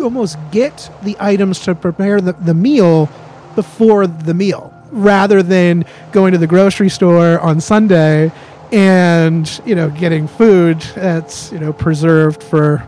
almost 0.00 0.38
get 0.50 0.90
the 1.02 1.16
items 1.20 1.60
to 1.60 1.74
prepare 1.74 2.20
the, 2.20 2.32
the 2.32 2.54
meal 2.54 3.10
before 3.54 4.06
the 4.06 4.32
meal 4.32 4.72
rather 4.90 5.42
than 5.42 5.84
going 6.12 6.32
to 6.32 6.38
the 6.38 6.46
grocery 6.46 6.88
store 6.88 7.38
on 7.40 7.60
Sunday 7.60 8.32
and 8.72 9.60
you 9.66 9.74
know 9.74 9.90
getting 9.90 10.28
food 10.28 10.80
that's 10.94 11.52
you 11.52 11.58
know 11.58 11.72
preserved 11.72 12.42
for 12.42 12.86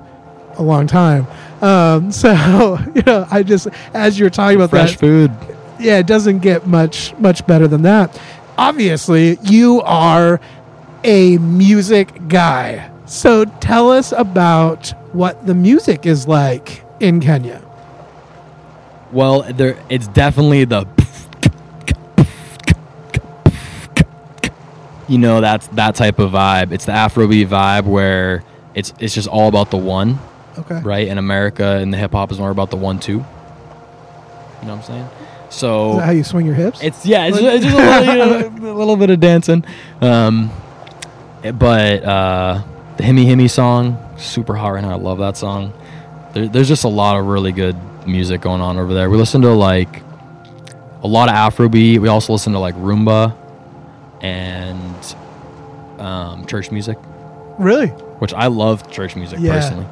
a 0.59 0.63
long 0.63 0.87
time. 0.87 1.27
Um, 1.63 2.11
so 2.13 2.79
you 2.95 3.03
know, 3.03 3.27
I 3.31 3.43
just 3.43 3.69
as 3.95 4.19
you're 4.19 4.31
talking 4.31 4.57
about 4.57 4.71
fresh 4.71 4.93
that, 4.93 5.01
food. 5.01 5.31
yeah, 5.81 5.99
it 5.99 6.07
doesn't 6.07 6.41
get 6.41 6.67
much 6.67 7.17
much 7.19 7.47
better 7.47 7.67
than 7.67 7.83
that. 7.83 8.21
Obviously, 8.59 9.39
you 9.43 9.81
are 9.83 10.41
a 11.05 11.39
music 11.39 12.29
guy. 12.29 12.91
So 13.07 13.45
tell 13.45 13.91
us 13.91 14.13
about 14.13 14.91
what 15.13 15.47
the 15.47 15.55
music 15.55 16.07
is 16.07 16.27
like 16.27 16.85
in 17.01 17.21
Kenya. 17.21 17.63
Well, 19.11 19.43
there 19.43 19.79
it's 19.89 20.09
definitely 20.09 20.65
the 20.65 20.87
you 25.09 25.19
know 25.19 25.41
that's 25.41 25.67
that 25.69 25.95
type 25.95 26.19
of 26.19 26.33
vibe. 26.33 26.73
It's 26.73 26.87
the 26.87 26.93
Afrobeat 26.93 27.49
vibe 27.49 27.85
where 27.85 28.43
it's 28.75 28.95
it's 28.99 29.15
just 29.15 29.29
all 29.29 29.49
about 29.49 29.71
the 29.71 29.77
one. 29.77 30.19
Okay. 30.59 30.81
right? 30.83 31.07
In 31.09 31.19
America, 31.19 31.65
and 31.81 31.93
the 31.93 31.97
hip 31.99 32.13
hop 32.13 32.31
is 32.33 32.39
more 32.39 32.51
about 32.51 32.71
the 32.71 32.77
one 32.77 32.99
two. 33.01 33.13
You 33.13 33.19
know 33.19 33.25
what 34.61 34.71
I'm 34.71 34.83
saying? 34.83 35.09
So 35.51 35.91
Is 35.93 35.97
that 35.99 36.05
how 36.07 36.13
you 36.13 36.25
swing 36.25 36.47
your 36.47 36.55
hips? 36.55 36.83
it's 36.83 37.05
yeah, 37.05 37.27
it's, 37.27 37.37
it's 37.39 37.65
just 37.65 37.77
a 37.77 37.79
little, 37.79 38.15
you 38.15 38.61
know, 38.63 38.73
a 38.73 38.79
little 38.79 38.97
bit 38.97 39.11
of 39.11 39.21
dancing. 39.21 39.65
Um, 40.01 40.51
but 41.43 42.05
uh, 42.05 42.63
the 42.97 43.03
Himmy 43.03 43.27
Himmy 43.27 43.51
song, 43.51 43.99
super 44.17 44.55
hot 44.55 44.69
right 44.71 44.83
now. 44.83 44.93
I 44.93 44.95
love 44.95 45.19
that 45.19 45.37
song. 45.37 45.73
There, 46.33 46.49
there's 46.49 46.69
just 46.69 46.85
a 46.85 46.89
lot 46.89 47.19
of 47.19 47.27
really 47.27 47.53
good 47.53 47.77
music 48.07 48.41
going 48.41 48.61
on 48.61 48.79
over 48.79 48.95
there. 48.95 49.11
We 49.11 49.17
listen 49.19 49.43
to 49.43 49.51
like 49.53 50.03
a 51.03 51.09
lot 51.09 51.29
of 51.29 51.35
Afrobeat. 51.35 51.99
We 51.99 52.09
also 52.09 52.33
listen 52.33 52.53
to 52.55 52.59
like 52.59 52.75
Rumba 52.77 53.37
and 54.23 55.17
um, 55.99 56.47
church 56.47 56.71
music, 56.71 56.97
really? 57.59 57.89
which 57.89 58.33
I 58.33 58.47
love 58.47 58.91
church 58.91 59.17
music 59.17 59.41
Yeah. 59.41 59.53
personally. 59.55 59.87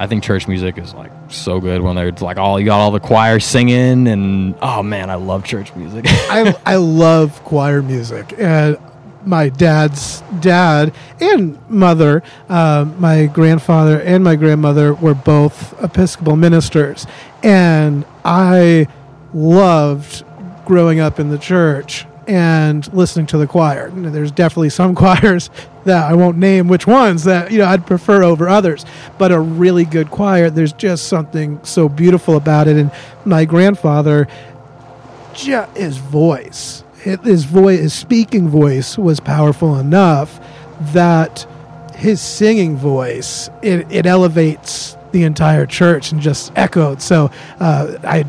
I 0.00 0.06
think 0.06 0.24
church 0.24 0.48
music 0.48 0.78
is 0.78 0.94
like 0.94 1.12
so 1.28 1.60
good 1.60 1.82
when 1.82 1.94
they're 1.94 2.10
like 2.10 2.38
all 2.38 2.58
you 2.58 2.64
got 2.64 2.80
all 2.80 2.90
the 2.90 3.00
choir 3.00 3.38
singing 3.38 4.08
and 4.08 4.54
oh 4.62 4.82
man, 4.82 5.10
I 5.10 5.16
love 5.16 5.44
church 5.44 5.76
music. 5.76 6.06
I 6.08 6.56
I 6.64 6.76
love 6.76 7.44
choir 7.44 7.82
music, 7.82 8.34
and 8.38 8.78
my 9.26 9.50
dad's 9.50 10.22
dad 10.40 10.94
and 11.20 11.58
mother, 11.68 12.22
uh, 12.48 12.86
my 12.98 13.26
grandfather 13.26 14.00
and 14.00 14.24
my 14.24 14.36
grandmother 14.36 14.94
were 14.94 15.12
both 15.12 15.78
Episcopal 15.82 16.34
ministers, 16.34 17.06
and 17.42 18.06
I 18.24 18.88
loved 19.34 20.24
growing 20.64 20.98
up 20.98 21.20
in 21.20 21.28
the 21.28 21.36
church 21.36 22.06
and 22.30 22.92
listening 22.94 23.26
to 23.26 23.38
the 23.38 23.46
choir. 23.48 23.86
And 23.86 24.06
There's 24.14 24.30
definitely 24.30 24.70
some 24.70 24.94
choirs 25.02 25.50
that 25.84 26.08
I 26.08 26.14
won't 26.14 26.38
name 26.38 26.68
which 26.68 26.86
ones 26.86 27.24
that 27.24 27.50
you 27.50 27.58
know 27.58 27.66
I'd 27.66 27.86
prefer 27.86 28.22
over 28.22 28.48
others, 28.48 28.86
but 29.18 29.32
a 29.32 29.40
really 29.40 29.84
good 29.84 30.10
choir. 30.10 30.48
There's 30.48 30.72
just 30.72 31.08
something 31.08 31.58
so 31.64 31.88
beautiful 31.88 32.36
about 32.36 32.68
it, 32.68 32.76
and 32.76 32.92
my 33.24 33.44
grandfather 33.44 34.28
ju- 35.34 35.66
his 35.74 35.96
voice, 35.96 36.84
his 37.02 37.44
voice, 37.44 37.80
his 37.80 37.94
speaking 37.94 38.48
voice 38.48 38.96
was 38.96 39.18
powerful 39.18 39.76
enough 39.76 40.38
that 40.92 41.46
his 41.96 42.20
singing 42.20 42.76
voice 42.76 43.50
it, 43.60 43.90
it 43.90 44.06
elevates 44.06 44.96
the 45.10 45.24
entire 45.24 45.66
church 45.66 46.12
and 46.12 46.20
just 46.20 46.52
echoed. 46.54 47.02
So 47.02 47.32
uh, 47.58 47.98
I 48.04 48.24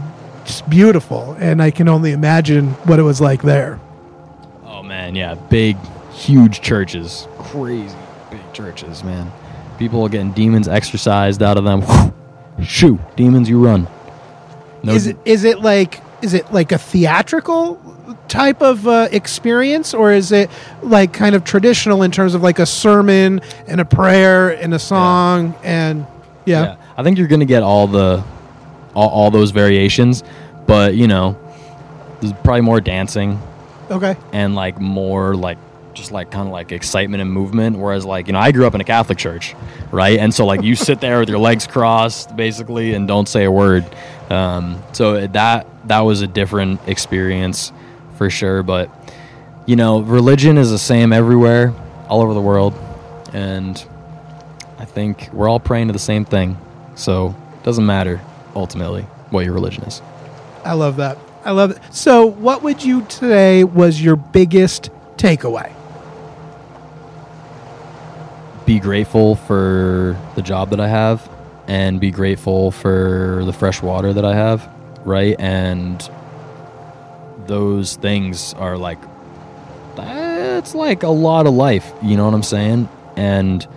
just 0.45 0.67
beautiful, 0.67 1.37
and 1.39 1.61
I 1.61 1.69
can 1.69 1.87
only 1.87 2.13
imagine 2.13 2.69
what 2.85 2.97
it 2.97 3.03
was 3.03 3.21
like 3.21 3.43
there. 3.43 3.79
Man, 5.01 5.15
yeah, 5.15 5.33
big, 5.33 5.77
huge 6.13 6.61
churches, 6.61 7.27
crazy 7.39 7.97
big 8.29 8.53
churches, 8.53 9.03
man. 9.03 9.31
People 9.79 10.03
are 10.03 10.09
getting 10.09 10.31
demons 10.31 10.67
exorcised 10.67 11.41
out 11.41 11.57
of 11.57 11.63
them. 11.63 11.81
Shoo, 12.63 12.99
demons, 13.15 13.49
you 13.49 13.65
run. 13.65 13.87
No, 14.83 14.93
Is 14.93 15.07
it 15.07 15.17
is 15.25 15.43
it 15.43 15.61
like 15.61 16.03
is 16.21 16.35
it 16.35 16.53
like 16.53 16.71
a 16.71 16.77
theatrical 16.77 17.81
type 18.27 18.61
of 18.61 18.87
uh, 18.87 19.07
experience, 19.11 19.95
or 19.95 20.11
is 20.11 20.31
it 20.31 20.51
like 20.83 21.13
kind 21.13 21.33
of 21.33 21.43
traditional 21.43 22.03
in 22.03 22.11
terms 22.11 22.35
of 22.35 22.43
like 22.43 22.59
a 22.59 22.67
sermon 22.67 23.41
and 23.65 23.81
a 23.81 23.85
prayer 23.85 24.49
and 24.51 24.71
a 24.71 24.79
song 24.79 25.55
and 25.63 26.05
yeah. 26.45 26.63
yeah. 26.63 26.75
I 26.95 27.01
think 27.01 27.17
you're 27.17 27.27
gonna 27.27 27.45
get 27.45 27.63
all 27.63 27.87
the, 27.87 28.23
all, 28.93 29.09
all 29.09 29.31
those 29.31 29.49
variations, 29.49 30.23
but 30.67 30.93
you 30.93 31.07
know, 31.07 31.35
there's 32.19 32.33
probably 32.43 32.61
more 32.61 32.79
dancing 32.79 33.41
okay. 33.91 34.15
And 34.33 34.55
like 34.55 34.79
more 34.79 35.35
like 35.35 35.57
just 35.93 36.11
like 36.11 36.31
kind 36.31 36.47
of 36.47 36.53
like 36.53 36.71
excitement 36.71 37.21
and 37.21 37.29
movement 37.29 37.77
whereas 37.77 38.05
like 38.05 38.27
you 38.27 38.31
know 38.31 38.39
i 38.39 38.53
grew 38.53 38.65
up 38.65 38.73
in 38.73 38.79
a 38.79 38.83
catholic 38.85 39.17
church 39.17 39.53
right? 39.91 40.17
And 40.19 40.33
so 40.33 40.45
like 40.45 40.63
you 40.63 40.75
sit 40.75 41.01
there 41.01 41.19
with 41.19 41.29
your 41.29 41.39
legs 41.39 41.67
crossed 41.67 42.35
basically 42.35 42.93
and 42.93 43.07
don't 43.07 43.27
say 43.27 43.43
a 43.43 43.51
word. 43.51 43.85
Um, 44.29 44.81
so 44.93 45.27
that 45.27 45.67
that 45.87 45.99
was 46.01 46.21
a 46.21 46.27
different 46.27 46.79
experience 46.87 47.71
for 48.17 48.29
sure. 48.29 48.63
But 48.63 48.89
you 49.65 49.75
know 49.75 50.01
religion 50.01 50.57
is 50.57 50.71
the 50.71 50.79
same 50.79 51.13
everywhere 51.13 51.73
all 52.07 52.21
over 52.21 52.33
the 52.33 52.41
world. 52.41 52.73
And 53.33 53.83
i 54.77 54.85
think 54.85 55.29
we're 55.31 55.47
all 55.47 55.59
praying 55.59 55.87
to 55.87 55.93
the 55.93 55.99
same 55.99 56.25
thing. 56.25 56.57
So 56.95 57.35
it 57.53 57.63
doesn't 57.63 57.85
matter 57.85 58.21
ultimately 58.55 59.03
what 59.29 59.45
your 59.45 59.53
religion 59.53 59.83
is. 59.83 60.01
I 60.63 60.73
love 60.73 60.97
that. 60.97 61.17
I 61.43 61.51
love 61.51 61.71
it. 61.71 61.79
So, 61.91 62.25
what 62.25 62.63
would 62.63 62.83
you 62.83 63.05
say 63.09 63.63
was 63.63 64.01
your 64.01 64.15
biggest 64.15 64.89
takeaway? 65.17 65.73
be 68.71 68.79
grateful 68.79 69.35
for 69.35 70.17
the 70.35 70.41
job 70.41 70.69
that 70.69 70.79
I 70.79 70.87
have 70.87 71.29
and 71.67 71.99
be 71.99 72.09
grateful 72.09 72.71
for 72.71 73.41
the 73.45 73.51
fresh 73.51 73.81
water 73.81 74.13
that 74.13 74.23
I 74.23 74.33
have, 74.33 74.69
right? 75.03 75.35
And 75.39 76.09
those 77.47 77.97
things 77.97 78.53
are 78.53 78.77
like 78.77 78.99
that's 79.97 80.73
like 80.73 81.03
a 81.03 81.09
lot 81.09 81.47
of 81.47 81.53
life, 81.53 81.91
you 82.01 82.15
know 82.15 82.23
what 82.23 82.33
I'm 82.33 82.43
saying? 82.43 82.87
And 83.17 83.67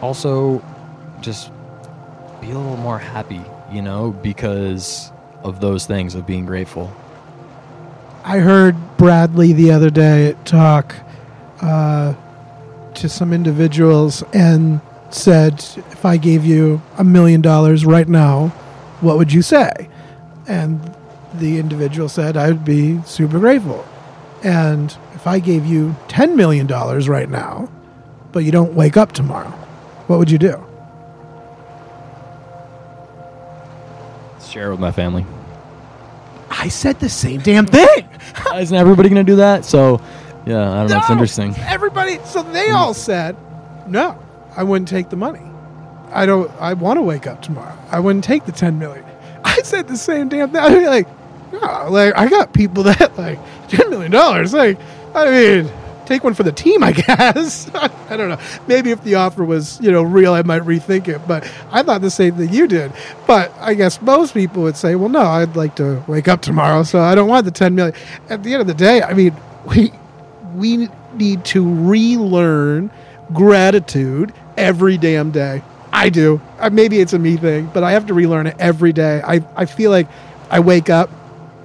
also 0.00 0.64
just 1.20 1.50
be 2.40 2.52
a 2.52 2.54
little 2.54 2.76
more 2.76 3.00
happy, 3.00 3.42
you 3.72 3.82
know, 3.82 4.12
because 4.12 5.10
of 5.42 5.60
those 5.60 5.86
things 5.86 6.14
of 6.14 6.26
being 6.26 6.46
grateful. 6.46 6.94
I 8.24 8.38
heard 8.38 8.76
Bradley 8.96 9.52
the 9.52 9.72
other 9.72 9.90
day 9.90 10.36
talk 10.44 10.94
uh, 11.62 12.14
to 12.94 13.08
some 13.08 13.32
individuals 13.32 14.22
and 14.34 14.80
said, 15.10 15.54
if 15.90 16.04
I 16.04 16.16
gave 16.16 16.44
you 16.44 16.82
a 16.98 17.04
million 17.04 17.40
dollars 17.40 17.84
right 17.86 18.08
now, 18.08 18.48
what 19.00 19.16
would 19.16 19.32
you 19.32 19.42
say? 19.42 19.88
And 20.46 20.94
the 21.34 21.58
individual 21.58 22.08
said, 22.08 22.36
I 22.36 22.48
would 22.48 22.64
be 22.64 23.00
super 23.02 23.38
grateful. 23.38 23.86
And 24.42 24.96
if 25.14 25.26
I 25.26 25.38
gave 25.38 25.66
you 25.66 25.96
$10 26.08 26.34
million 26.34 26.66
right 26.66 27.28
now, 27.28 27.70
but 28.32 28.40
you 28.40 28.52
don't 28.52 28.74
wake 28.74 28.96
up 28.96 29.12
tomorrow, 29.12 29.50
what 30.06 30.18
would 30.18 30.30
you 30.30 30.38
do? 30.38 30.64
Share 34.50 34.70
with 34.72 34.80
my 34.80 34.90
family. 34.90 35.24
I 36.50 36.66
said 36.66 36.98
the 36.98 37.08
same 37.08 37.40
damn 37.40 37.66
thing. 37.66 38.08
Isn't 38.54 38.76
everybody 38.76 39.08
going 39.08 39.24
to 39.24 39.32
do 39.32 39.36
that? 39.36 39.64
So, 39.64 40.02
yeah, 40.44 40.72
I 40.72 40.80
don't 40.80 40.90
know. 40.90 40.98
It's 40.98 41.08
No! 41.08 41.12
interesting. 41.12 41.54
Everybody, 41.58 42.18
so 42.24 42.42
they 42.42 42.70
hmm. 42.70 42.74
all 42.74 42.92
said, 42.92 43.36
no, 43.86 44.18
I 44.56 44.64
wouldn't 44.64 44.88
take 44.88 45.08
the 45.08 45.16
money. 45.16 45.42
I 46.12 46.26
don't. 46.26 46.50
I 46.60 46.72
want 46.72 46.96
to 46.96 47.02
wake 47.02 47.28
up 47.28 47.42
tomorrow. 47.42 47.78
I 47.90 48.00
wouldn't 48.00 48.24
take 48.24 48.44
the 48.44 48.50
ten 48.52 48.78
million. 48.78 49.04
I 49.44 49.62
said 49.62 49.86
the 49.86 49.96
same 49.96 50.28
damn 50.28 50.50
thing. 50.50 50.60
I'd 50.60 50.76
be 50.76 50.86
like, 50.86 51.06
no, 51.52 51.88
like 51.88 52.16
I 52.16 52.28
got 52.28 52.52
people 52.52 52.82
that 52.90 53.16
like 53.16 53.38
ten 53.68 53.88
million 53.90 54.10
dollars. 54.10 54.52
Like, 54.52 54.78
I 55.14 55.30
mean, 55.30 55.72
take 56.10 56.24
one 56.24 56.34
for 56.34 56.42
the 56.42 56.52
team, 56.52 56.82
I 56.82 56.92
guess. 57.06 57.70
I 57.72 58.16
don't 58.16 58.28
know. 58.28 58.38
Maybe 58.66 58.90
if 58.90 59.02
the 59.04 59.14
offer 59.14 59.44
was 59.44 59.80
you 59.80 59.90
know 59.92 60.02
real, 60.02 60.34
I 60.34 60.42
might 60.42 60.62
rethink 60.62 61.08
it. 61.08 61.26
But 61.26 61.50
I 61.70 61.82
thought 61.82 62.00
the 62.00 62.10
same 62.10 62.34
thing 62.36 62.52
you 62.52 62.66
did. 62.66 62.92
But 63.26 63.52
I 63.60 63.74
guess 63.74 64.02
most 64.02 64.34
people 64.34 64.62
would 64.64 64.76
say, 64.76 64.96
well, 64.96 65.08
no, 65.08 65.20
I'd 65.20 65.56
like 65.56 65.76
to 65.76 66.02
wake 66.06 66.28
up 66.28 66.42
tomorrow, 66.42 66.82
so 66.82 67.00
I 67.00 67.14
don't 67.14 67.28
want 67.28 67.44
the 67.44 67.50
ten 67.50 67.74
million. 67.74 67.94
At 68.28 68.42
the 68.42 68.52
end 68.52 68.60
of 68.60 68.66
the 68.66 68.74
day, 68.74 69.02
I 69.02 69.14
mean, 69.14 69.34
we 69.64 69.92
we 70.54 70.88
need 71.14 71.44
to 71.46 71.62
relearn 71.64 72.90
gratitude 73.32 74.32
every 74.56 74.98
damn 74.98 75.30
day. 75.30 75.62
I 75.92 76.08
do. 76.08 76.40
Uh, 76.58 76.70
maybe 76.70 77.00
it's 77.00 77.12
a 77.12 77.18
me 77.18 77.36
thing, 77.36 77.70
but 77.72 77.82
I 77.82 77.92
have 77.92 78.06
to 78.06 78.14
relearn 78.14 78.46
it 78.46 78.56
every 78.58 78.92
day. 78.92 79.20
I, 79.24 79.44
I 79.56 79.66
feel 79.66 79.90
like 79.90 80.06
I 80.48 80.60
wake 80.60 80.88
up 80.88 81.10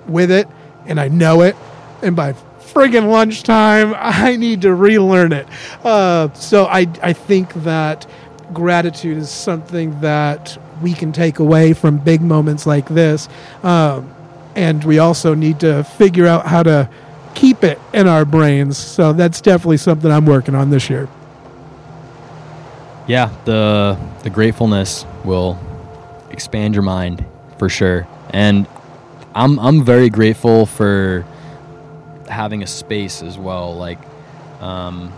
with 0.07 0.31
it 0.31 0.47
and 0.87 0.99
I 0.99 1.09
know 1.09 1.41
it, 1.41 1.55
and 2.01 2.15
by 2.15 2.33
friggin' 2.75 3.09
lunchtime, 3.09 3.95
I 3.99 4.35
need 4.35 4.61
to 4.63 4.75
relearn 4.75 5.33
it. 5.33 5.47
Uh, 5.83 6.31
so 6.33 6.65
I, 6.65 6.87
I 7.01 7.13
think 7.13 7.53
that 7.63 8.05
gratitude 8.53 9.17
is 9.17 9.29
something 9.31 9.99
that 10.01 10.57
we 10.81 10.93
can 10.93 11.11
take 11.13 11.39
away 11.39 11.73
from 11.73 11.97
big 11.97 12.21
moments 12.21 12.67
like 12.67 12.87
this. 12.89 13.29
Um, 13.63 14.13
and 14.55 14.83
we 14.83 14.99
also 14.99 15.33
need 15.35 15.59
to 15.61 15.83
figure 15.83 16.27
out 16.27 16.47
how 16.47 16.63
to 16.63 16.89
keep 17.33 17.63
it 17.63 17.79
in 17.93 18.07
our 18.07 18.25
brains. 18.25 18.77
So 18.77 19.13
that's 19.13 19.41
definitely 19.41 19.77
something 19.77 20.11
I'm 20.11 20.25
working 20.25 20.55
on 20.55 20.69
this 20.69 20.89
year. 20.89 21.09
yeah 23.07 23.29
the 23.45 23.97
the 24.23 24.29
gratefulness 24.29 25.05
will 25.23 25.59
expand 26.31 26.73
your 26.73 26.83
mind 26.83 27.23
for 27.59 27.69
sure 27.69 28.07
and 28.31 28.67
i'm 29.35 29.59
i'm 29.59 29.83
very 29.85 30.09
grateful 30.09 30.65
for 30.65 31.25
having 32.27 32.63
a 32.63 32.67
space 32.67 33.21
as 33.21 33.37
well 33.37 33.75
like 33.75 33.99
um 34.61 35.11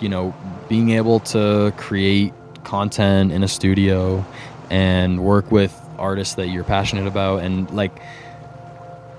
you 0.00 0.08
know 0.08 0.34
being 0.68 0.90
able 0.90 1.20
to 1.20 1.72
create 1.76 2.32
content 2.64 3.32
in 3.32 3.42
a 3.42 3.48
studio 3.48 4.24
and 4.70 5.22
work 5.22 5.50
with 5.50 5.74
artists 5.98 6.34
that 6.34 6.48
you're 6.48 6.64
passionate 6.64 7.06
about 7.06 7.42
and 7.42 7.70
like 7.70 7.92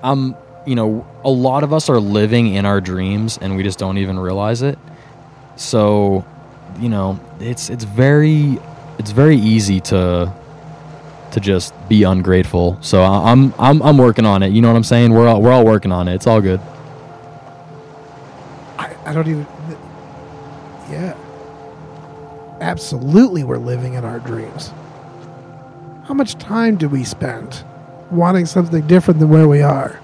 um 0.03 0.35
you 0.65 0.75
know 0.75 1.05
a 1.23 1.29
lot 1.29 1.63
of 1.63 1.73
us 1.73 1.89
are 1.89 1.99
living 1.99 2.53
in 2.53 2.65
our 2.65 2.79
dreams 2.81 3.37
and 3.41 3.55
we 3.55 3.63
just 3.63 3.79
don't 3.79 3.97
even 3.97 4.17
realize 4.17 4.61
it 4.61 4.77
so 5.55 6.23
you 6.79 6.89
know 6.89 7.19
it's 7.39 7.69
it's 7.69 7.83
very 7.83 8.57
it's 8.97 9.11
very 9.11 9.37
easy 9.37 9.79
to 9.79 10.31
to 11.31 11.39
just 11.39 11.73
be 11.87 12.03
ungrateful. 12.03 12.77
So 12.81 13.01
I'm 13.03 13.53
I'm 13.57 13.81
I'm 13.81 13.97
working 13.97 14.25
on 14.25 14.43
it. 14.43 14.51
You 14.51 14.61
know 14.61 14.67
what 14.69 14.77
I'm 14.77 14.83
saying? 14.83 15.13
We're 15.13 15.27
all 15.27 15.41
we're 15.41 15.51
all 15.51 15.65
working 15.65 15.91
on 15.91 16.07
it. 16.07 16.15
It's 16.15 16.27
all 16.27 16.41
good. 16.41 16.59
I, 19.09 19.13
don't 19.13 19.27
even. 19.27 19.47
Yeah. 20.89 21.17
Absolutely, 22.61 23.43
we're 23.43 23.57
living 23.57 23.93
in 23.93 24.03
our 24.05 24.19
dreams. 24.19 24.71
How 26.05 26.13
much 26.13 26.35
time 26.35 26.77
do 26.77 26.89
we 26.89 27.03
spend 27.03 27.63
wanting 28.11 28.45
something 28.45 28.85
different 28.87 29.19
than 29.19 29.29
where 29.29 29.47
we 29.47 29.61
are? 29.61 29.99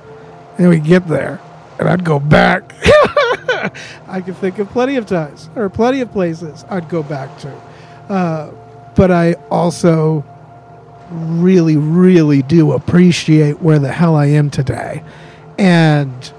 And 0.58 0.70
we 0.70 0.80
get 0.80 1.08
there, 1.08 1.40
and 1.80 1.90
I'd 1.90 2.04
go 2.04 2.20
back. 2.20 2.74
I 4.08 4.22
can 4.22 4.34
think 4.36 4.58
of 4.60 4.70
plenty 4.70 4.96
of 4.96 5.06
times, 5.06 5.50
or 5.56 5.70
plenty 5.70 6.02
of 6.02 6.12
places 6.12 6.66
I'd 6.70 6.88
go 6.88 7.04
back 7.04 7.38
to. 7.40 7.52
Uh, 8.10 8.52
but 8.96 9.12
I 9.12 9.34
also 9.52 10.24
really, 11.10 11.78
really 11.78 12.42
do 12.42 12.72
appreciate 12.72 13.62
where 13.62 13.80
the 13.80 13.92
hell 13.92 14.16
I 14.16 14.28
am 14.28 14.50
today. 14.50 15.04
And 15.58 16.34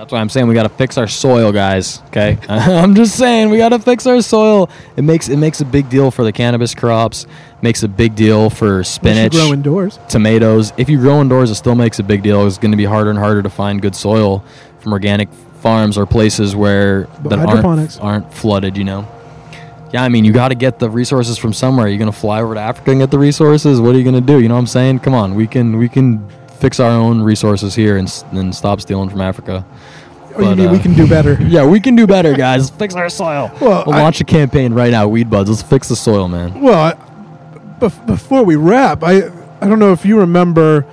That's 0.00 0.12
why 0.12 0.20
I'm 0.20 0.30
saying 0.30 0.48
we 0.48 0.54
got 0.54 0.62
to 0.62 0.70
fix 0.70 0.96
our 0.96 1.06
soil, 1.06 1.52
guys. 1.52 2.00
Okay, 2.06 2.38
I'm 2.48 2.94
just 2.94 3.18
saying 3.18 3.50
we 3.50 3.58
got 3.58 3.68
to 3.68 3.78
fix 3.78 4.06
our 4.06 4.22
soil. 4.22 4.70
It 4.96 5.02
makes 5.02 5.28
it 5.28 5.36
makes 5.36 5.60
a 5.60 5.66
big 5.66 5.90
deal 5.90 6.10
for 6.10 6.24
the 6.24 6.32
cannabis 6.32 6.74
crops. 6.74 7.26
Makes 7.60 7.82
a 7.82 7.88
big 7.88 8.14
deal 8.14 8.48
for 8.48 8.82
spinach, 8.82 9.32
grow 9.32 9.52
indoors. 9.52 9.98
tomatoes. 10.08 10.72
If 10.78 10.88
you 10.88 10.96
grow 10.96 11.20
indoors, 11.20 11.50
it 11.50 11.56
still 11.56 11.74
makes 11.74 11.98
a 11.98 12.02
big 12.02 12.22
deal. 12.22 12.46
It's 12.46 12.56
going 12.56 12.70
to 12.70 12.78
be 12.78 12.86
harder 12.86 13.10
and 13.10 13.18
harder 13.18 13.42
to 13.42 13.50
find 13.50 13.82
good 13.82 13.94
soil 13.94 14.42
from 14.78 14.94
organic 14.94 15.30
farms 15.60 15.98
or 15.98 16.06
places 16.06 16.56
where 16.56 17.06
But 17.22 17.36
that 17.36 17.64
aren't 17.64 18.00
aren't 18.00 18.32
flooded. 18.32 18.78
You 18.78 18.84
know. 18.84 19.08
Yeah, 19.92 20.02
I 20.02 20.08
mean, 20.08 20.24
you 20.24 20.32
got 20.32 20.48
to 20.48 20.54
get 20.54 20.78
the 20.78 20.88
resources 20.88 21.36
from 21.36 21.52
somewhere. 21.52 21.88
You're 21.88 21.98
going 21.98 22.10
to 22.10 22.16
fly 22.16 22.40
over 22.40 22.54
to 22.54 22.60
Africa 22.60 22.92
and 22.92 23.00
get 23.00 23.10
the 23.10 23.18
resources. 23.18 23.82
What 23.82 23.94
are 23.94 23.98
you 23.98 24.04
going 24.04 24.14
to 24.14 24.20
do? 24.22 24.40
You 24.40 24.48
know 24.48 24.54
what 24.54 24.60
I'm 24.60 24.66
saying? 24.66 25.00
Come 25.00 25.12
on, 25.12 25.34
we 25.34 25.46
can 25.46 25.76
we 25.76 25.90
can 25.90 26.26
fix 26.60 26.78
our 26.80 26.90
own 26.90 27.22
resources 27.22 27.74
here 27.74 27.96
and, 27.96 28.06
s- 28.06 28.24
and 28.32 28.54
stop 28.54 28.80
stealing 28.80 29.08
from 29.10 29.20
Africa. 29.20 29.64
Oh, 30.36 30.40
you 30.40 30.44
But, 30.46 30.56
mean 30.58 30.70
we 30.70 30.78
uh, 30.78 30.82
can 30.82 30.94
do 30.94 31.08
better? 31.08 31.34
Yeah, 31.42 31.66
we 31.66 31.80
can 31.80 31.96
do 31.96 32.06
better, 32.06 32.34
guys. 32.34 32.70
fix 32.84 32.94
our 32.94 33.08
soil. 33.08 33.50
Well, 33.60 33.84
we'll 33.86 33.96
I- 33.96 34.02
launch 34.02 34.20
a 34.20 34.24
campaign 34.24 34.72
right 34.74 34.90
now, 34.90 35.08
Weed 35.08 35.28
Buds. 35.30 35.50
Let's 35.50 35.62
fix 35.62 35.88
the 35.88 35.96
soil, 35.96 36.28
man. 36.28 36.60
Well, 36.60 36.78
I, 36.78 36.94
bef- 37.80 38.06
before 38.06 38.44
we 38.44 38.56
wrap, 38.56 39.02
I 39.02 39.28
I 39.62 39.68
don't 39.68 39.78
know 39.78 39.92
if 39.92 40.04
you 40.04 40.18
remember. 40.18 40.86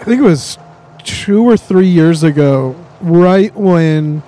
I 0.00 0.04
think 0.04 0.20
it 0.20 0.24
was 0.24 0.58
two 1.02 1.42
or 1.48 1.56
three 1.56 1.88
years 1.88 2.22
ago, 2.22 2.76
right 3.00 3.54
when 3.56 4.22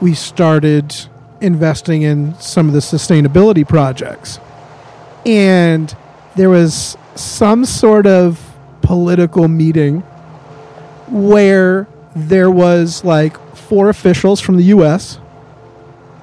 we 0.00 0.14
started 0.14 0.94
investing 1.40 2.02
in 2.02 2.34
some 2.40 2.66
of 2.68 2.72
the 2.74 2.80
sustainability 2.80 3.66
projects, 3.68 4.38
and 5.26 5.94
there 6.36 6.48
was 6.50 6.96
some 7.14 7.64
sort 7.64 8.06
of 8.06 8.49
political 8.90 9.46
meeting 9.46 10.00
where 11.06 11.86
there 12.16 12.50
was 12.50 13.04
like 13.04 13.38
four 13.54 13.88
officials 13.88 14.40
from 14.40 14.56
the 14.56 14.64
U.S., 14.64 15.20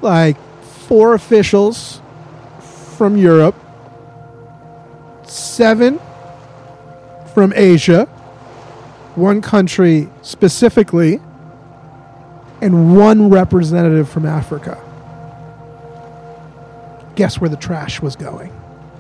like 0.02 0.36
four 0.62 1.14
officials 1.14 2.02
from 2.98 3.16
Europe, 3.16 3.56
seven 5.24 5.98
from 7.34 7.54
Asia, 7.56 8.04
one 9.16 9.42
country 9.42 10.10
specifically, 10.22 11.22
and 12.60 12.98
one 12.98 13.30
representative 13.30 14.10
from 14.10 14.26
Africa. 14.26 14.78
Guess 17.16 17.40
where 17.40 17.50
the 17.50 17.56
trash 17.56 18.02
was 18.02 18.18
going 18.18 18.52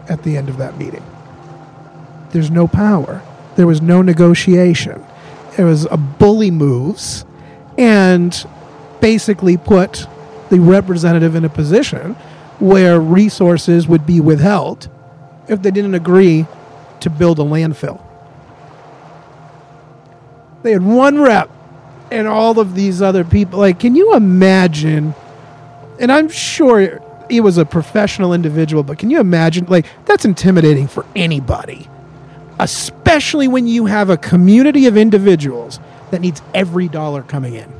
at 0.07 0.23
the 0.23 0.37
end 0.37 0.47
of 0.47 0.55
that 0.55 0.77
meeting? 0.77 1.03
There's 2.29 2.49
no 2.49 2.65
power. 2.69 3.21
There 3.57 3.67
was 3.67 3.81
no 3.81 4.01
negotiation. 4.01 5.03
It 5.57 5.63
was 5.63 5.85
a 5.85 5.97
bully 5.97 6.51
moves 6.51 7.25
and 7.77 8.47
basically 9.01 9.57
put 9.57 10.07
the 10.49 10.59
representative 10.59 11.35
in 11.35 11.43
a 11.43 11.49
position 11.49 12.13
where 12.59 12.99
resources 12.99 13.87
would 13.87 14.05
be 14.05 14.21
withheld 14.21 14.89
if 15.47 15.61
they 15.61 15.71
didn't 15.71 15.95
agree 15.95 16.45
to 16.99 17.09
build 17.09 17.39
a 17.39 17.43
landfill. 17.43 18.01
They 20.63 20.71
had 20.71 20.83
one 20.83 21.19
rep 21.19 21.49
and 22.11 22.27
all 22.27 22.59
of 22.59 22.75
these 22.75 23.01
other 23.01 23.23
people. 23.23 23.59
Like, 23.59 23.79
can 23.79 23.95
you 23.95 24.15
imagine? 24.15 25.13
And 25.99 26.11
I'm 26.11 26.29
sure 26.29 27.01
he 27.29 27.41
was 27.41 27.57
a 27.57 27.65
professional 27.65 28.33
individual, 28.33 28.83
but 28.83 28.97
can 28.97 29.09
you 29.09 29.19
imagine? 29.19 29.65
Like, 29.65 29.85
that's 30.05 30.25
intimidating 30.25 30.87
for 30.87 31.05
anybody, 31.15 31.87
especially 32.59 33.47
when 33.47 33.67
you 33.67 33.85
have 33.85 34.09
a 34.09 34.17
community 34.17 34.85
of 34.87 34.97
individuals 34.97 35.79
that 36.11 36.21
needs 36.21 36.41
every 36.53 36.87
dollar 36.87 37.21
coming 37.21 37.55
in. 37.55 37.71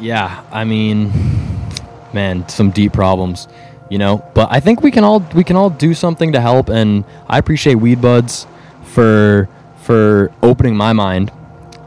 Yeah, 0.00 0.44
I 0.52 0.64
mean, 0.64 1.12
man, 2.12 2.48
some 2.48 2.70
deep 2.70 2.92
problems, 2.92 3.48
you 3.90 3.98
know. 3.98 4.24
But 4.34 4.48
I 4.50 4.60
think 4.60 4.82
we 4.82 4.90
can 4.90 5.04
all 5.04 5.20
we 5.34 5.42
can 5.42 5.56
all 5.56 5.70
do 5.70 5.92
something 5.94 6.32
to 6.32 6.40
help, 6.40 6.68
and 6.68 7.04
I 7.28 7.38
appreciate 7.38 7.76
Weed 7.76 8.00
Buds 8.00 8.46
for 8.84 9.48
for 9.82 10.30
opening 10.42 10.76
my 10.76 10.92
mind, 10.92 11.32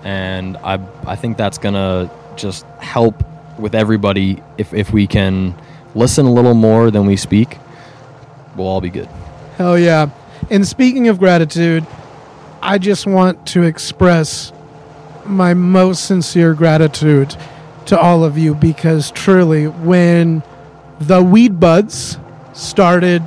and 0.03 0.57
I 0.57 0.79
I 1.05 1.15
think 1.15 1.37
that's 1.37 1.57
gonna 1.57 2.11
just 2.35 2.65
help 2.79 3.23
with 3.57 3.75
everybody 3.75 4.43
if 4.57 4.73
if 4.73 4.91
we 4.91 5.07
can 5.07 5.55
listen 5.95 6.25
a 6.25 6.31
little 6.31 6.53
more 6.53 6.91
than 6.91 7.05
we 7.05 7.15
speak. 7.15 7.57
We'll 8.55 8.67
all 8.67 8.81
be 8.81 8.89
good. 8.89 9.07
Hell 9.57 9.77
yeah. 9.77 10.09
And 10.49 10.67
speaking 10.67 11.07
of 11.07 11.19
gratitude, 11.19 11.85
I 12.61 12.77
just 12.77 13.05
want 13.05 13.45
to 13.47 13.63
express 13.63 14.51
my 15.25 15.53
most 15.53 16.05
sincere 16.05 16.53
gratitude 16.53 17.35
to 17.85 17.99
all 17.99 18.23
of 18.23 18.37
you 18.37 18.53
because 18.53 19.11
truly, 19.11 19.67
when 19.67 20.43
the 20.99 21.23
Weed 21.23 21.59
Buds 21.59 22.17
started 22.53 23.23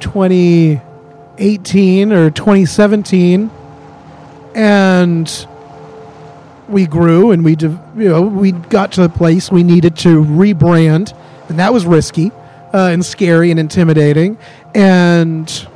2018 0.00 2.12
or 2.12 2.30
2017, 2.30 3.50
and 4.54 5.46
we 6.68 6.86
grew 6.86 7.30
and 7.30 7.44
we, 7.44 7.56
you 7.60 7.78
know, 7.96 8.22
we 8.22 8.52
got 8.52 8.92
to 8.92 9.02
the 9.02 9.08
place 9.08 9.52
we 9.52 9.62
needed 9.62 9.96
to 9.98 10.24
rebrand, 10.24 11.16
and 11.48 11.58
that 11.58 11.72
was 11.72 11.86
risky 11.86 12.32
uh, 12.72 12.88
and 12.92 13.04
scary 13.04 13.50
and 13.50 13.60
intimidating. 13.60 14.38
And 14.74 15.66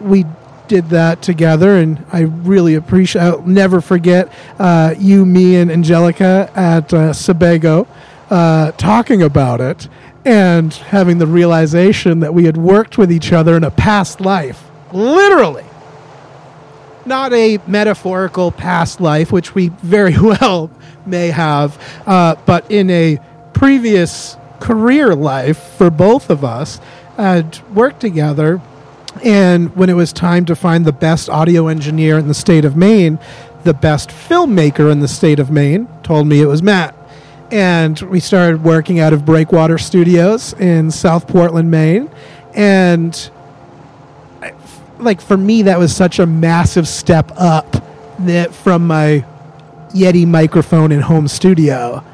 we 0.00 0.24
did 0.68 0.90
that 0.90 1.22
together, 1.22 1.76
and 1.76 2.04
I 2.12 2.20
really 2.20 2.74
appreciate. 2.74 3.22
I'll 3.22 3.42
never 3.42 3.80
forget 3.80 4.32
uh, 4.58 4.94
you, 4.98 5.24
me, 5.24 5.56
and 5.56 5.70
Angelica 5.70 6.50
at 6.54 6.92
uh, 6.92 7.12
Sebago 7.12 7.88
uh, 8.30 8.72
talking 8.72 9.22
about 9.22 9.60
it 9.60 9.88
and 10.24 10.72
having 10.74 11.18
the 11.18 11.26
realization 11.26 12.20
that 12.20 12.34
we 12.34 12.44
had 12.44 12.56
worked 12.56 12.98
with 12.98 13.10
each 13.10 13.32
other 13.32 13.56
in 13.56 13.64
a 13.64 13.70
past 13.70 14.20
life, 14.20 14.62
literally. 14.92 15.64
Not 17.06 17.32
a 17.32 17.58
metaphorical 17.66 18.52
past 18.52 19.00
life, 19.00 19.32
which 19.32 19.54
we 19.54 19.68
very 19.68 20.18
well 20.20 20.70
may 21.06 21.28
have, 21.28 21.82
uh, 22.06 22.34
but 22.44 22.70
in 22.70 22.90
a 22.90 23.18
previous 23.54 24.36
career 24.60 25.14
life 25.14 25.58
for 25.58 25.90
both 25.90 26.30
of 26.30 26.44
us, 26.44 26.80
had 27.16 27.58
worked 27.74 28.00
together 28.00 28.60
and 29.24 29.74
when 29.74 29.90
it 29.90 29.94
was 29.94 30.12
time 30.12 30.44
to 30.46 30.56
find 30.56 30.84
the 30.84 30.92
best 30.92 31.28
audio 31.28 31.66
engineer 31.68 32.18
in 32.18 32.28
the 32.28 32.34
state 32.34 32.64
of 32.64 32.76
Maine, 32.76 33.18
the 33.64 33.74
best 33.74 34.10
filmmaker 34.10 34.90
in 34.90 35.00
the 35.00 35.08
state 35.08 35.38
of 35.38 35.50
Maine 35.50 35.88
told 36.02 36.26
me 36.26 36.40
it 36.40 36.46
was 36.46 36.62
Matt. 36.62 36.94
And 37.50 37.98
we 38.02 38.20
started 38.20 38.62
working 38.62 39.00
out 39.00 39.12
of 39.12 39.24
Breakwater 39.24 39.78
Studios 39.78 40.52
in 40.54 40.90
South 40.90 41.26
Portland, 41.26 41.70
Maine. 41.70 42.10
And 42.54 43.30
like 44.98 45.20
for 45.20 45.36
me, 45.36 45.62
that 45.62 45.78
was 45.78 45.94
such 45.94 46.18
a 46.18 46.26
massive 46.26 46.86
step 46.86 47.32
up 47.36 47.84
that 48.20 48.54
from 48.54 48.86
my 48.86 49.24
Yeti 49.90 50.26
microphone 50.26 50.92
in 50.92 51.00
home 51.00 51.28
studio. 51.28 52.04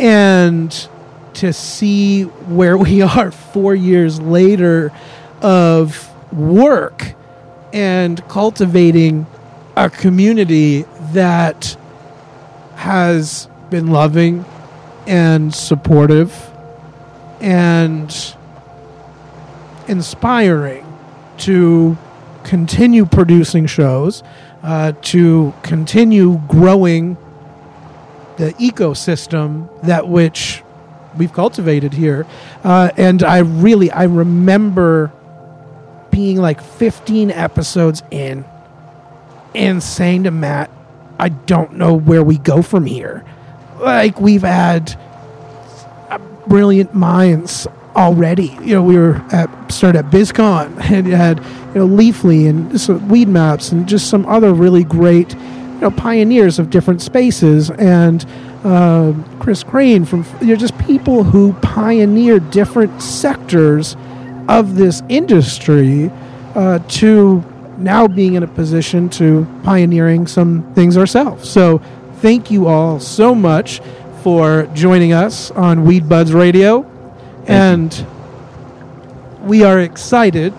And 0.00 0.88
to 1.36 1.52
see 1.52 2.22
where 2.22 2.76
we 2.76 3.02
are 3.02 3.30
four 3.30 3.74
years 3.74 4.20
later 4.20 4.92
of 5.40 6.10
work 6.32 7.14
and 7.72 8.26
cultivating 8.28 9.26
a 9.76 9.90
community 9.90 10.82
that 11.12 11.76
has 12.76 13.48
been 13.70 13.88
loving 13.88 14.44
and 15.06 15.54
supportive 15.54 16.50
and 17.40 18.34
inspiring 19.88 20.84
to 21.38 21.96
continue 22.44 23.04
producing 23.04 23.66
shows, 23.66 24.22
uh, 24.62 24.92
to 25.02 25.52
continue 25.62 26.40
growing 26.48 27.16
the 28.36 28.52
ecosystem 28.54 29.68
that 29.82 30.08
which 30.08 30.62
we've 31.16 31.32
cultivated 31.32 31.92
here. 31.92 32.26
Uh, 32.64 32.90
and 32.96 33.22
I 33.22 33.38
really, 33.38 33.90
I 33.90 34.04
remember 34.04 35.12
being 36.10 36.38
like 36.38 36.62
15 36.62 37.30
episodes 37.30 38.02
in 38.10 38.44
and 39.54 39.82
saying 39.82 40.24
to 40.24 40.30
Matt, 40.30 40.70
I 41.18 41.30
don't 41.30 41.74
know 41.74 41.94
where 41.94 42.22
we 42.22 42.38
go 42.38 42.62
from 42.62 42.86
here. 42.86 43.24
Like 43.80 44.20
we've 44.20 44.42
had 44.42 44.98
uh, 46.10 46.18
brilliant 46.46 46.94
minds 46.94 47.66
already. 47.94 48.56
You 48.62 48.74
know, 48.74 48.82
we 48.82 48.96
were 48.96 49.16
at 49.32 49.72
started 49.72 50.06
at 50.06 50.12
BizCon 50.12 50.78
and 50.90 51.06
had 51.06 51.38
you 51.74 51.80
know 51.80 51.88
Leafly 51.88 52.48
and 52.48 52.80
some 52.80 53.00
Weedmaps 53.08 53.72
and 53.72 53.88
just 53.88 54.08
some 54.08 54.26
other 54.26 54.52
really 54.52 54.84
great 54.84 55.34
you 55.76 55.82
know 55.82 55.90
pioneers 55.90 56.58
of 56.58 56.70
different 56.70 57.02
spaces 57.02 57.70
and 57.70 58.26
uh, 58.64 59.12
Chris 59.38 59.62
Crane 59.62 60.04
from 60.04 60.24
you 60.40 60.48
know 60.48 60.56
just 60.56 60.76
people 60.78 61.22
who 61.22 61.52
pioneer 61.54 62.40
different 62.40 63.00
sectors 63.00 63.96
of 64.48 64.74
this 64.74 65.02
industry 65.08 66.10
uh, 66.54 66.78
to 66.88 67.44
now 67.78 68.08
being 68.08 68.34
in 68.34 68.42
a 68.42 68.48
position 68.48 69.08
to 69.10 69.46
pioneering 69.62 70.26
some 70.26 70.72
things 70.74 70.96
ourselves. 70.96 71.48
So 71.48 71.78
thank 72.16 72.50
you 72.50 72.66
all 72.66 72.98
so 72.98 73.34
much 73.34 73.80
for 74.22 74.66
joining 74.72 75.12
us 75.12 75.50
on 75.50 75.84
Weed 75.84 76.08
Buds 76.08 76.32
Radio 76.32 76.90
and 77.46 78.06
we 79.42 79.62
are 79.62 79.80
excited 79.80 80.54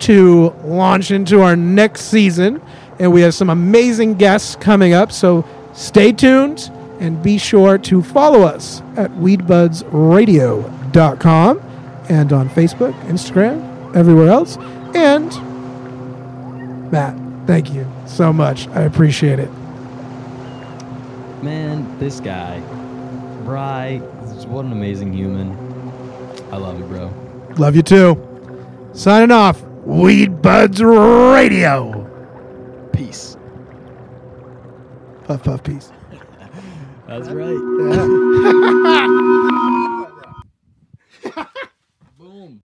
to 0.00 0.50
launch 0.64 1.10
into 1.10 1.40
our 1.40 1.56
next 1.56 2.02
season. 2.02 2.60
And 2.98 3.12
we 3.12 3.20
have 3.22 3.34
some 3.34 3.50
amazing 3.50 4.14
guests 4.14 4.56
coming 4.56 4.92
up. 4.92 5.12
So 5.12 5.44
stay 5.72 6.12
tuned 6.12 6.70
and 7.00 7.22
be 7.22 7.38
sure 7.38 7.78
to 7.78 8.02
follow 8.02 8.42
us 8.42 8.82
at 8.96 9.10
weedbudsradio.com 9.12 11.60
and 12.08 12.32
on 12.32 12.48
Facebook, 12.50 12.92
Instagram, 13.02 13.96
everywhere 13.96 14.28
else. 14.28 14.56
And 14.94 15.30
Matt, 16.90 17.16
thank 17.46 17.72
you 17.72 17.86
so 18.06 18.32
much. 18.32 18.68
I 18.68 18.82
appreciate 18.82 19.38
it. 19.38 19.50
Man, 21.42 21.98
this 21.98 22.20
guy, 22.20 22.60
Bry, 23.44 23.98
what 24.46 24.64
an 24.64 24.72
amazing 24.72 25.12
human. 25.12 25.50
I 26.52 26.56
love 26.56 26.78
you, 26.78 26.84
bro. 26.84 27.12
Love 27.56 27.76
you 27.76 27.82
too. 27.82 28.18
Signing 28.92 29.30
off, 29.30 29.62
Weed 29.84 30.40
Buds 30.40 30.82
Radio 30.82 32.03
peace. 32.94 33.36
Puff 35.24 35.42
puff 35.44 35.62
peace. 35.62 35.90
That's 37.06 37.28
right. 37.28 37.58
Yeah. 37.90 39.50